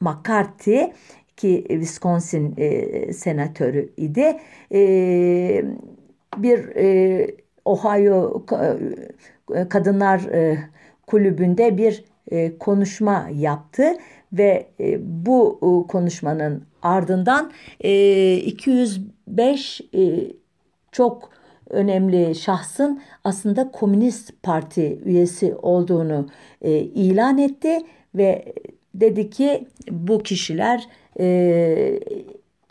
McCarthy 0.00 0.92
ki 1.36 1.64
Wisconsin 1.68 2.54
e, 2.56 3.12
senatörü 3.12 3.92
idi. 3.96 4.38
E, 4.72 5.64
bir 6.36 6.76
e, 6.76 7.26
Ohio 7.68 8.44
e, 9.54 9.68
Kadınlar 9.68 10.20
e, 10.20 10.58
Kulübü'nde 11.06 11.78
bir 11.78 12.04
e, 12.30 12.58
konuşma 12.58 13.28
yaptı 13.34 13.84
ve 14.32 14.66
bu 15.02 15.58
konuşmanın 15.88 16.62
ardından 16.82 17.52
e, 17.80 18.36
205 18.36 19.80
e, 19.94 20.32
çok 20.92 21.30
önemli 21.70 22.34
şahsın 22.34 23.02
aslında 23.24 23.70
Komünist 23.70 24.42
Parti 24.42 25.00
üyesi 25.04 25.54
olduğunu 25.54 26.28
ilan 26.94 27.38
etti 27.38 27.78
ve 28.14 28.52
dedi 28.94 29.30
ki 29.30 29.68
bu 29.90 30.18
kişiler 30.18 30.88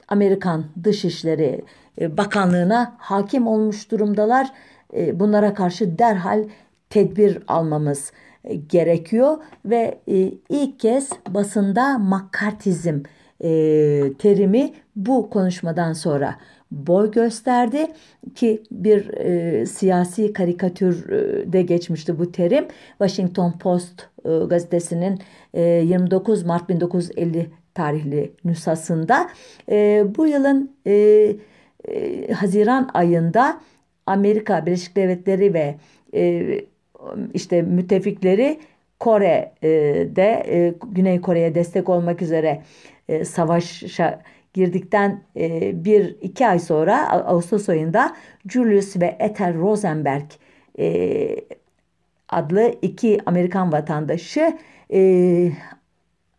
Amerikan 0.07 0.65
Dışişleri 0.83 1.61
Bakanlığı'na 2.01 2.95
hakim 2.97 3.47
olmuş 3.47 3.91
durumdalar. 3.91 4.51
E, 4.93 5.19
bunlara 5.19 5.53
karşı 5.53 5.97
derhal 5.97 6.43
tedbir 6.89 7.39
almamız 7.47 8.11
e, 8.43 8.55
gerekiyor 8.55 9.37
ve 9.65 9.99
e, 10.07 10.31
ilk 10.49 10.79
kez 10.79 11.09
basında 11.29 11.97
makartizm 11.97 12.99
e, 13.43 13.49
terimi 14.19 14.73
bu 14.95 15.29
konuşmadan 15.29 15.93
sonra 15.93 16.35
boy 16.71 17.11
gösterdi 17.11 17.87
ki 18.35 18.63
bir 18.71 19.09
e, 19.09 19.65
siyasi 19.65 20.33
karikatürde 20.33 21.61
geçmişti 21.61 22.19
bu 22.19 22.31
terim. 22.31 22.67
Washington 22.89 23.51
Post 23.51 24.01
e, 24.25 24.29
gazetesinin 24.29 25.19
e, 25.53 25.61
29 25.61 26.43
Mart 26.43 26.69
1950 26.69 27.49
tarihli 27.73 28.31
nüshasında 28.45 29.29
e, 29.69 30.05
bu 30.17 30.27
yılın 30.27 30.71
e, 30.85 30.93
e, 31.87 32.33
Haziran 32.33 32.89
ayında 32.93 33.59
Amerika 34.07 34.65
Birleşik 34.65 34.95
Devletleri 34.95 35.53
ve 35.53 35.75
e, 36.13 36.45
işte 37.33 37.61
müttefikleri 37.61 38.59
Kore'de 38.99 40.43
e, 40.47 40.73
Güney 40.91 41.21
Kore'ye 41.21 41.55
destek 41.55 41.89
olmak 41.89 42.21
üzere 42.21 42.63
e, 43.09 43.25
savaşa 43.25 44.21
girdikten 44.53 45.23
e, 45.35 45.71
bir 45.85 46.15
iki 46.21 46.47
ay 46.47 46.59
sonra 46.59 47.11
Ağustos 47.11 47.69
ayında 47.69 48.15
Julius 48.49 48.97
ve 48.97 49.15
Ethel 49.19 49.57
Rosenberg 49.57 50.25
e, 50.79 51.27
adlı 52.29 52.73
iki 52.81 53.19
Amerikan 53.25 53.71
vatandaşı 53.71 54.57
e, 54.93 55.51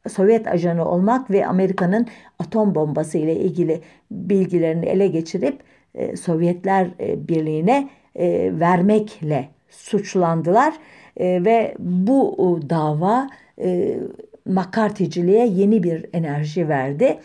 Sovyet 0.09 0.46
ajanı 0.46 0.85
olmak 0.85 1.31
ve 1.31 1.46
Amerika'nın 1.46 2.07
atom 2.38 2.74
bombası 2.74 3.18
ile 3.18 3.37
ilgili 3.37 3.81
bilgilerini 4.11 4.87
ele 4.87 5.07
geçirip 5.07 5.61
e, 5.94 6.16
Sovyetler 6.16 6.90
e, 7.01 7.29
Birliği'ne 7.29 7.88
e, 8.14 8.53
vermekle 8.61 9.48
suçlandılar 9.68 10.74
ve 11.20 11.74
bu 11.79 12.61
dava 12.70 13.29
e, 13.61 13.98
McCarthy'ciliğe 14.44 15.46
yeni 15.46 15.83
bir 15.83 16.07
enerji 16.12 16.68
verdi. 16.68 17.18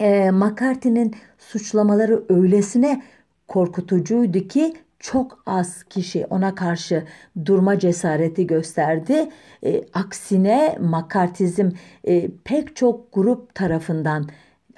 E, 0.00 0.30
McCarthy'nin 0.30 1.14
suçlamaları 1.38 2.24
öylesine 2.28 3.02
korkutucuydu 3.48 4.48
ki 4.48 4.74
çok 4.98 5.42
az 5.46 5.82
kişi 5.82 6.26
ona 6.26 6.54
karşı 6.54 7.04
durma 7.44 7.78
cesareti 7.78 8.46
gösterdi. 8.46 9.28
E, 9.64 9.82
aksine 9.92 10.78
makartizm 10.80 11.70
e, 12.04 12.30
pek 12.44 12.76
çok 12.76 13.12
grup 13.12 13.54
tarafından 13.54 14.28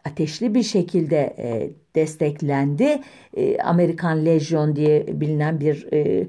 ateşli 0.04 0.54
bir 0.54 0.62
şekilde 0.62 1.34
e, 1.38 1.70
desteklendi. 1.96 3.00
E, 3.36 3.58
Amerikan 3.58 4.26
Legion 4.26 4.76
diye 4.76 5.06
bilinen 5.20 5.60
bir 5.60 5.88
e, 5.92 6.26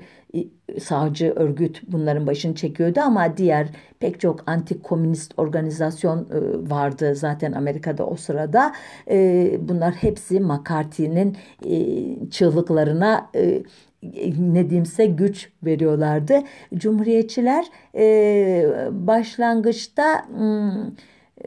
sağcı 0.79 1.33
örgüt 1.35 1.81
bunların 1.87 2.27
başını 2.27 2.55
çekiyordu 2.55 2.99
ama 2.99 3.37
diğer 3.37 3.67
pek 3.99 4.19
çok 4.19 4.39
anti-komünist 4.47 5.33
organizasyon 5.37 6.19
e, 6.19 6.69
vardı 6.69 7.15
zaten 7.15 7.51
Amerika'da 7.51 8.07
o 8.07 8.15
sırada. 8.15 8.73
E, 9.09 9.51
bunlar 9.61 9.93
hepsi 9.93 10.39
McCarthy'nin 10.39 11.37
e, 11.65 11.79
çığlıklarına 12.29 13.29
ne 14.37 14.69
diyeyimse 14.69 15.05
güç 15.05 15.49
veriyorlardı. 15.63 16.39
Cumhuriyetçiler 16.75 17.65
başlangıçta 19.07 20.25
hmm, 20.29 20.71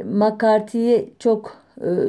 McCarthy'yi 0.04 1.14
çok 1.18 1.56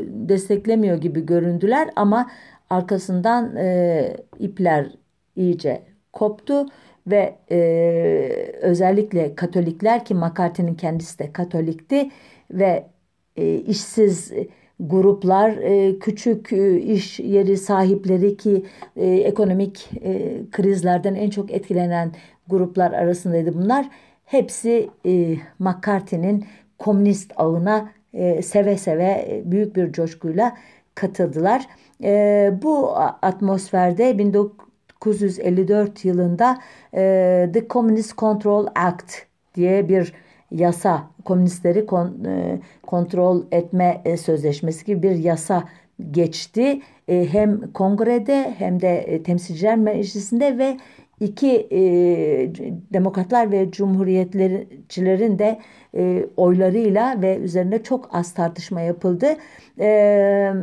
desteklemiyor 0.07 0.97
gibi 0.97 1.25
göründüler 1.25 1.89
ama 1.95 2.29
arkasından 2.69 3.55
e, 3.55 4.17
ipler 4.39 4.87
iyice 5.35 5.81
koptu 6.13 6.65
ve 7.07 7.35
e, 7.51 7.59
özellikle 8.61 9.35
Katolikler 9.35 10.05
ki 10.05 10.15
McCarthy'nin 10.15 10.75
kendisi 10.75 11.19
de 11.19 11.33
Katolikti 11.33 12.09
ve 12.51 12.85
e, 13.35 13.55
işsiz 13.55 14.31
gruplar, 14.81 15.49
e, 15.49 15.99
küçük 15.99 16.53
e, 16.53 16.79
iş 16.79 17.19
yeri 17.19 17.57
sahipleri 17.57 18.37
ki 18.37 18.65
e, 18.95 19.07
ekonomik 19.07 19.89
krizlerden 20.51 21.15
en 21.15 21.29
çok 21.29 21.51
etkilenen 21.51 22.11
gruplar 22.47 22.91
arasındaydı 22.91 23.53
bunlar. 23.53 23.89
Hepsi 24.25 24.89
McCarthy'nin 25.59 26.45
komünist 26.77 27.31
ağına 27.35 27.91
seve 28.41 28.77
seve 28.77 29.41
büyük 29.45 29.75
bir 29.75 29.91
coşkuyla 29.91 30.57
katıldılar. 30.95 31.67
Bu 32.61 32.97
atmosferde 33.21 34.17
1954 34.17 36.05
yılında 36.05 36.57
The 37.53 37.67
Communist 37.69 38.17
Control 38.17 38.67
Act 38.75 39.13
diye 39.55 39.89
bir 39.89 40.13
yasa, 40.51 41.09
komünistleri 41.25 41.85
kon, 41.85 42.23
e, 42.25 42.59
kontrol 42.87 43.43
etme 43.51 44.01
e, 44.05 44.17
sözleşmesi 44.17 44.85
gibi 44.85 45.03
bir 45.03 45.15
yasa 45.15 45.63
geçti. 46.11 46.81
E, 47.07 47.33
hem 47.33 47.71
kongrede 47.71 48.53
hem 48.57 48.81
de 48.81 48.97
e, 48.97 49.23
temsilciler 49.23 49.77
meclisinde 49.77 50.57
ve 50.57 50.77
iki 51.21 51.67
e, 51.71 51.79
demokratlar 52.93 53.51
ve 53.51 53.71
cumhuriyetçilerin 53.71 55.39
de 55.39 55.59
e, 55.95 56.25
oylarıyla 56.37 57.21
ve 57.21 57.37
üzerine 57.37 57.83
çok 57.83 58.15
az 58.15 58.33
tartışma 58.33 58.81
yapıldı. 58.81 59.27
E, 59.79 60.53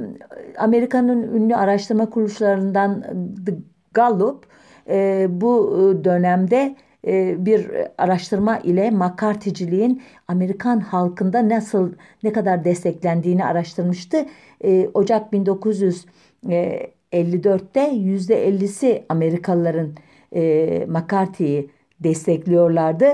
Amerika'nın 0.58 1.22
ünlü 1.22 1.56
araştırma 1.56 2.10
kuruluşlarından 2.10 3.02
The 3.46 3.54
Gallup 3.94 4.46
e, 4.88 5.26
bu 5.30 5.72
dönemde 6.04 6.76
e, 7.06 7.46
bir 7.46 7.70
araştırma 7.98 8.58
ile 8.58 8.90
McCarthy'ciliğin 8.90 10.02
Amerikan 10.28 10.80
halkında 10.80 11.48
nasıl 11.48 11.92
ne 12.22 12.32
kadar 12.32 12.64
desteklendiğini 12.64 13.44
araştırmıştı. 13.44 14.26
E, 14.64 14.88
Ocak 14.94 15.32
1954'te 15.32 17.90
yüzde 17.90 18.48
50'si 18.48 19.02
Amerikalıların 19.08 19.94
e, 20.34 20.84
McCarthy'yi 20.88 21.70
destekliyorlardı. 22.00 23.06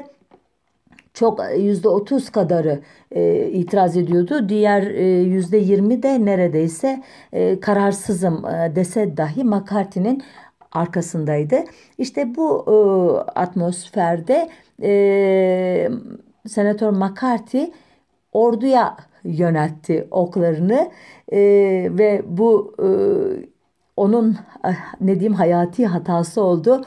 Çok 1.14 1.40
yüzde 1.58 1.88
otuz 1.88 2.30
kadarı 2.30 2.80
e, 3.10 3.48
itiraz 3.48 3.96
ediyordu. 3.96 4.48
Diğer 4.48 4.82
yüzde 5.20 5.56
yirmi 5.56 6.02
de 6.02 6.24
neredeyse 6.24 7.02
e, 7.32 7.60
kararsızım 7.60 8.46
e, 8.46 8.72
dese 8.76 9.16
dahi 9.16 9.44
McCarthy'nin 9.44 10.22
arkasındaydı. 10.72 11.56
İşte 11.98 12.36
bu 12.36 12.64
e, 12.66 12.76
atmosferde 13.30 14.48
e, 14.82 15.90
Senatör 16.48 16.90
McCarthy 16.90 17.70
orduya 18.32 18.96
yöneltti 19.24 20.08
oklarını 20.10 20.90
e, 21.32 21.38
ve 21.90 22.22
bu 22.26 22.74
e, 22.78 22.88
onun 23.96 24.36
ne 25.00 25.14
diyeyim 25.14 25.34
hayati 25.34 25.86
hatası 25.86 26.42
oldu. 26.42 26.84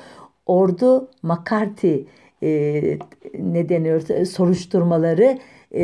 Ordu 0.48 1.10
McCarthy 1.24 2.06
e, 2.44 3.00
ne 3.40 3.70
deniyor 3.70 4.26
soruşturmaları 4.26 5.38
e, 5.76 5.84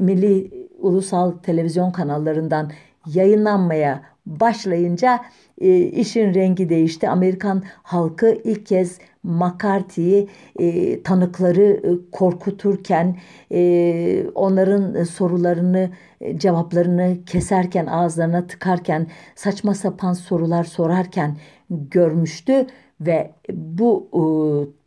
milli 0.00 0.50
ulusal 0.78 1.32
televizyon 1.32 1.90
kanallarından 1.90 2.70
yayınlanmaya 3.06 4.02
başlayınca 4.26 5.20
e, 5.60 5.78
işin 5.78 6.34
rengi 6.34 6.68
değişti. 6.68 7.08
Amerikan 7.08 7.62
halkı 7.82 8.38
ilk 8.44 8.66
kez 8.66 8.98
McCarthy'yi 9.22 10.28
e, 10.58 11.02
tanıkları 11.02 11.62
e, 11.62 12.10
korkuturken 12.12 13.16
e, 13.52 14.26
onların 14.34 15.04
sorularını 15.04 15.90
e, 16.20 16.38
cevaplarını 16.38 17.16
keserken 17.26 17.86
ağızlarına 17.86 18.46
tıkarken 18.46 19.06
saçma 19.34 19.74
sapan 19.74 20.12
sorular 20.12 20.64
sorarken 20.64 21.36
görmüştü 21.70 22.66
ve 23.00 23.30
bu 23.52 24.08
e, 24.12 24.22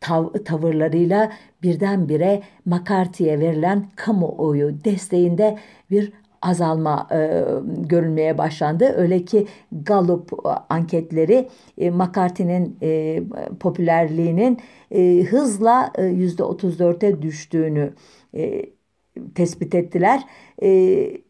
tav 0.00 0.32
tavırlarıyla 0.44 1.32
birdenbire 1.62 2.42
McCarthy'ye 2.64 3.40
verilen 3.40 3.86
kamuoyu 3.96 4.84
desteğinde 4.84 5.58
bir 5.90 6.12
azalma 6.42 7.08
e, 7.12 7.44
görülmeye 7.78 8.38
başlandı. 8.38 8.94
Öyle 8.96 9.24
ki 9.24 9.46
Gallup 9.72 10.32
e, 10.32 10.48
anketleri 10.48 11.48
e, 11.78 11.90
McCarthy'nin 11.90 12.76
e, 12.82 13.22
popülerliğinin 13.60 14.58
e, 14.90 15.22
hızla 15.22 15.92
e, 15.94 16.02
%34'e 16.02 17.22
düştüğünü 17.22 17.92
e, 18.34 18.62
tespit 19.34 19.74
ettiler. 19.74 20.22
E, 20.62 20.68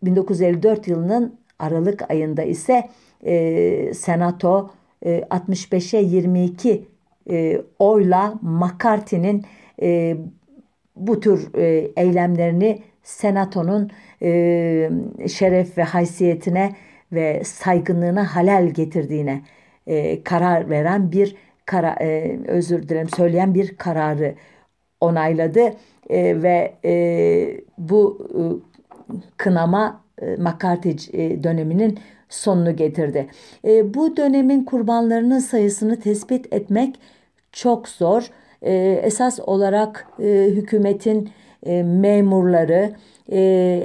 1954 0.03 0.89
yılının 0.89 1.41
Aralık 1.59 2.11
ayında 2.11 2.43
ise 2.43 2.89
e, 3.25 3.95
Senato 3.95 4.71
65'e 5.03 6.01
22 6.01 6.89
e, 7.31 7.63
oyla 7.79 8.35
McCarthy'nin 8.43 9.45
e, 9.83 10.17
bu 10.97 11.21
tür 11.21 11.55
e, 11.55 11.91
eylemlerini 11.97 12.83
Senato'nun 13.03 13.91
şeref 15.29 15.79
ve 15.79 15.83
haysiyetine 15.83 16.77
ve 17.13 17.45
saygınlığına 17.45 18.37
halel 18.37 18.71
getirdiğine 18.71 19.43
karar 20.25 20.71
veren 20.71 21.13
bir 21.13 21.37
kara, 21.67 21.97
özür 22.47 22.89
dilerim 22.89 23.09
söyleyen 23.09 23.55
bir 23.55 23.77
kararı 23.77 24.35
onayladı. 25.01 25.75
Ve 26.11 26.75
bu 27.79 28.29
kınama 29.37 30.05
McCarthy 30.39 30.97
döneminin 31.43 31.99
sonunu 32.31 32.77
getirdi. 32.77 33.27
E, 33.65 33.95
bu 33.95 34.17
dönemin 34.17 34.65
kurbanlarının 34.65 35.39
sayısını 35.39 36.01
tespit 36.01 36.55
etmek 36.55 36.95
çok 37.53 37.89
zor. 37.89 38.31
E, 38.63 39.01
esas 39.05 39.41
olarak 39.41 40.07
e, 40.23 40.47
hükümetin 40.51 41.31
e, 41.67 41.83
memurları, 41.83 42.93
e, 43.29 43.41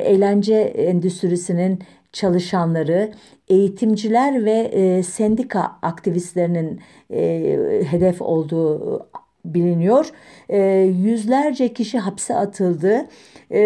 eğlence 0.06 0.56
endüstrisinin 0.56 1.80
çalışanları, 2.12 3.12
eğitimciler 3.48 4.46
ve 4.46 4.52
e, 4.52 5.04
sendika 5.04 5.78
aktivistlerinin 5.82 6.80
e, 7.14 7.82
hedef 7.90 8.22
olduğu 8.22 9.08
biliniyor. 9.46 10.12
E, 10.50 10.60
yüzlerce 11.04 11.74
kişi 11.74 12.00
hapse 12.00 12.36
atıldı. 12.36 13.06
E, 13.52 13.60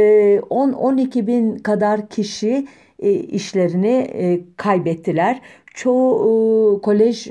10-12 0.49 1.27
bin 1.27 1.57
kadar 1.57 2.09
kişi 2.09 2.67
e, 2.99 3.11
işlerini 3.13 4.07
e, 4.13 4.39
kaybettiler. 4.57 5.41
Çoğu 5.73 6.77
e, 6.77 6.81
kolej 6.81 7.27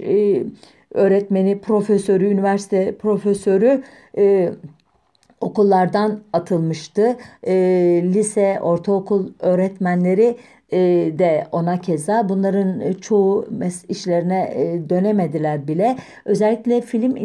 öğretmeni, 0.94 1.60
profesörü, 1.60 2.26
üniversite 2.26 2.96
profesörü 2.96 3.82
okullardan 5.40 6.20
atılmıştı. 6.32 7.16
Lise, 8.02 8.58
ortaokul 8.62 9.28
öğretmenleri 9.40 10.36
de 11.18 11.46
ona 11.52 11.80
keza 11.80 12.28
bunların 12.28 12.92
çoğu 12.92 13.48
işlerine 13.88 14.54
dönemediler 14.88 15.68
bile. 15.68 15.96
Özellikle 16.24 16.80
film 16.80 17.16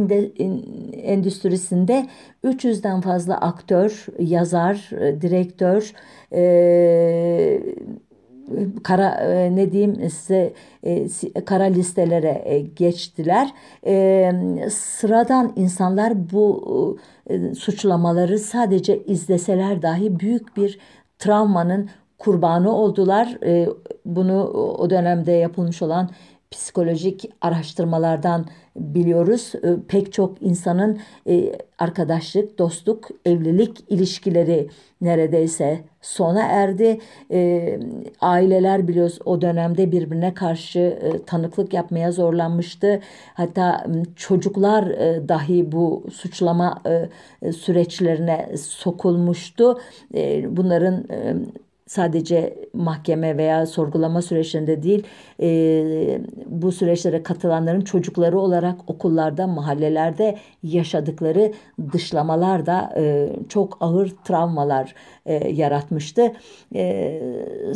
endüstrisinde 1.04 2.06
300'den 2.44 3.02
fazla 3.02 3.42
aktör, 3.42 4.06
yazar, 4.20 4.90
direktör, 5.22 5.94
kara 8.84 9.10
e, 9.10 9.56
ne 9.56 9.72
diyeyim 9.72 10.10
size 10.10 10.54
e, 10.84 11.08
kara 11.46 11.64
listelere 11.64 12.42
e, 12.46 12.60
geçtiler. 12.60 13.54
Sıradan 14.70 15.54
insanlar 15.56 16.32
bu 16.32 16.98
suçlamaları 17.58 18.40
sadece 18.40 19.04
izleseler 19.04 19.82
dahi 19.82 20.20
büyük 20.20 20.58
bir 20.58 20.80
travmanın 21.20 21.90
kurbanı 22.18 22.76
oldular. 22.76 23.38
Bunu 24.06 24.44
o 24.54 24.90
dönemde 24.90 25.32
yapılmış 25.32 25.82
olan 25.82 26.10
psikolojik 26.54 27.30
araştırmalardan 27.42 28.46
biliyoruz. 28.76 29.52
Ee, 29.56 29.76
pek 29.88 30.14
çok 30.14 30.42
insanın 30.42 31.00
e, 31.28 31.52
arkadaşlık, 31.80 32.60
dostluk, 32.60 33.10
evlilik 33.26 33.86
ilişkileri 33.90 34.70
neredeyse 35.02 35.80
sona 36.02 36.42
erdi. 36.42 37.00
Ee, 37.32 37.80
aileler 38.22 38.88
biliyoruz 38.88 39.20
o 39.26 39.42
dönemde 39.42 39.92
birbirine 39.92 40.34
karşı 40.34 40.80
e, 40.80 41.26
tanıklık 41.26 41.74
yapmaya 41.74 42.12
zorlanmıştı. 42.12 43.00
Hatta 43.34 43.86
çocuklar 44.16 44.88
e, 44.88 45.30
dahi 45.30 45.72
bu 45.72 46.04
suçlama 46.14 46.82
süreçlerine 47.56 48.58
sokulmuştu. 48.58 49.80
Bunların 50.50 51.06
sadece 51.88 52.56
mahkeme 52.74 53.38
veya 53.38 53.66
sorgulama 53.66 54.22
süreçlerinde 54.22 54.84
değil 54.84 55.04
e, 55.42 56.22
bu 56.46 56.72
süreçlere 56.72 57.24
katılanların 57.24 57.82
çocukları 57.82 58.40
olarak 58.40 58.90
okullarda 58.90 59.48
mahallelerde 59.48 60.38
yaşadıkları 60.64 61.54
dışlamalar 61.94 62.66
da 62.66 62.94
e, 62.98 63.30
çok 63.50 63.78
ağır 63.82 64.14
travmalar 64.26 64.96
e, 65.26 65.52
yaratmıştı. 65.52 66.34
E, 66.76 67.22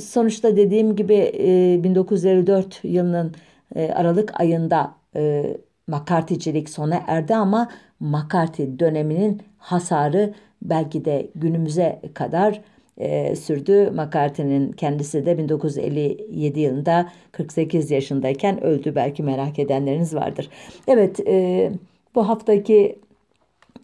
sonuçta 0.03 0.57
dediğim 0.57 0.95
gibi 0.95 1.31
e, 1.39 1.83
1954 1.83 2.79
yılının 2.83 3.35
e, 3.75 3.91
Aralık 3.91 4.39
ayında 4.41 4.93
e, 5.15 5.43
McCarthy'cilik 5.87 6.69
sona 6.69 7.03
erdi 7.07 7.35
ama 7.35 7.69
McCarthy 7.99 8.79
döneminin 8.79 9.41
hasarı 9.57 10.33
belki 10.61 11.05
de 11.05 11.29
günümüze 11.35 12.01
kadar 12.13 12.61
e, 12.97 13.35
sürdü. 13.35 13.91
McCarthy'nin 13.91 14.71
kendisi 14.71 15.25
de 15.25 15.37
1957 15.37 16.59
yılında 16.59 17.09
48 17.31 17.91
yaşındayken 17.91 18.63
öldü. 18.63 18.95
Belki 18.95 19.23
merak 19.23 19.59
edenleriniz 19.59 20.15
vardır. 20.15 20.49
Evet 20.87 21.19
e, 21.27 21.71
bu 22.15 22.29
haftaki 22.29 22.99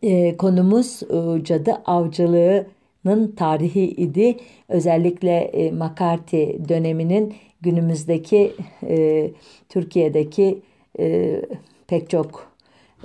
e, 0.01 0.37
konumuz 0.37 1.03
e, 1.03 1.43
cadı 1.43 1.71
avcılığı 1.85 2.65
Nın 3.05 3.31
tarihi 3.31 3.83
idi. 3.83 4.37
Özellikle 4.69 5.37
e, 5.37 5.71
McCarthy 5.71 6.69
döneminin 6.69 7.33
günümüzdeki 7.61 8.53
e, 8.87 9.29
Türkiye'deki 9.69 10.61
e, 10.99 11.41
pek 11.87 12.09
çok 12.09 12.51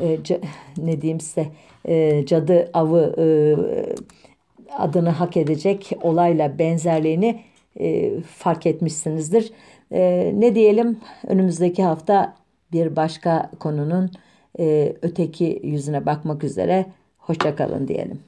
e, 0.01 0.19
ne 0.77 1.03
diyeyim 1.03 1.21
size 1.21 1.47
e, 1.85 2.27
cadı 2.27 2.71
avı 2.75 3.15
e, 3.19 3.27
adını 4.77 5.11
hak 5.11 5.37
edecek 5.37 5.93
olayla 6.03 6.59
benzerliğini 6.59 7.41
e, 7.81 8.21
fark 8.21 8.67
etmişsinizdir. 8.67 9.53
E, 9.93 10.33
ne 10.35 10.55
diyelim 10.55 11.01
önümüzdeki 11.27 11.83
hafta 11.83 12.35
bir 12.73 12.97
başka 12.97 13.51
konunun 13.61 14.11
e, 14.59 14.97
öteki 15.03 15.61
yüzüne 15.63 16.07
bakmak 16.07 16.45
üzere 16.45 16.87
hoşçakalın 17.19 17.89
diyelim. 17.89 18.28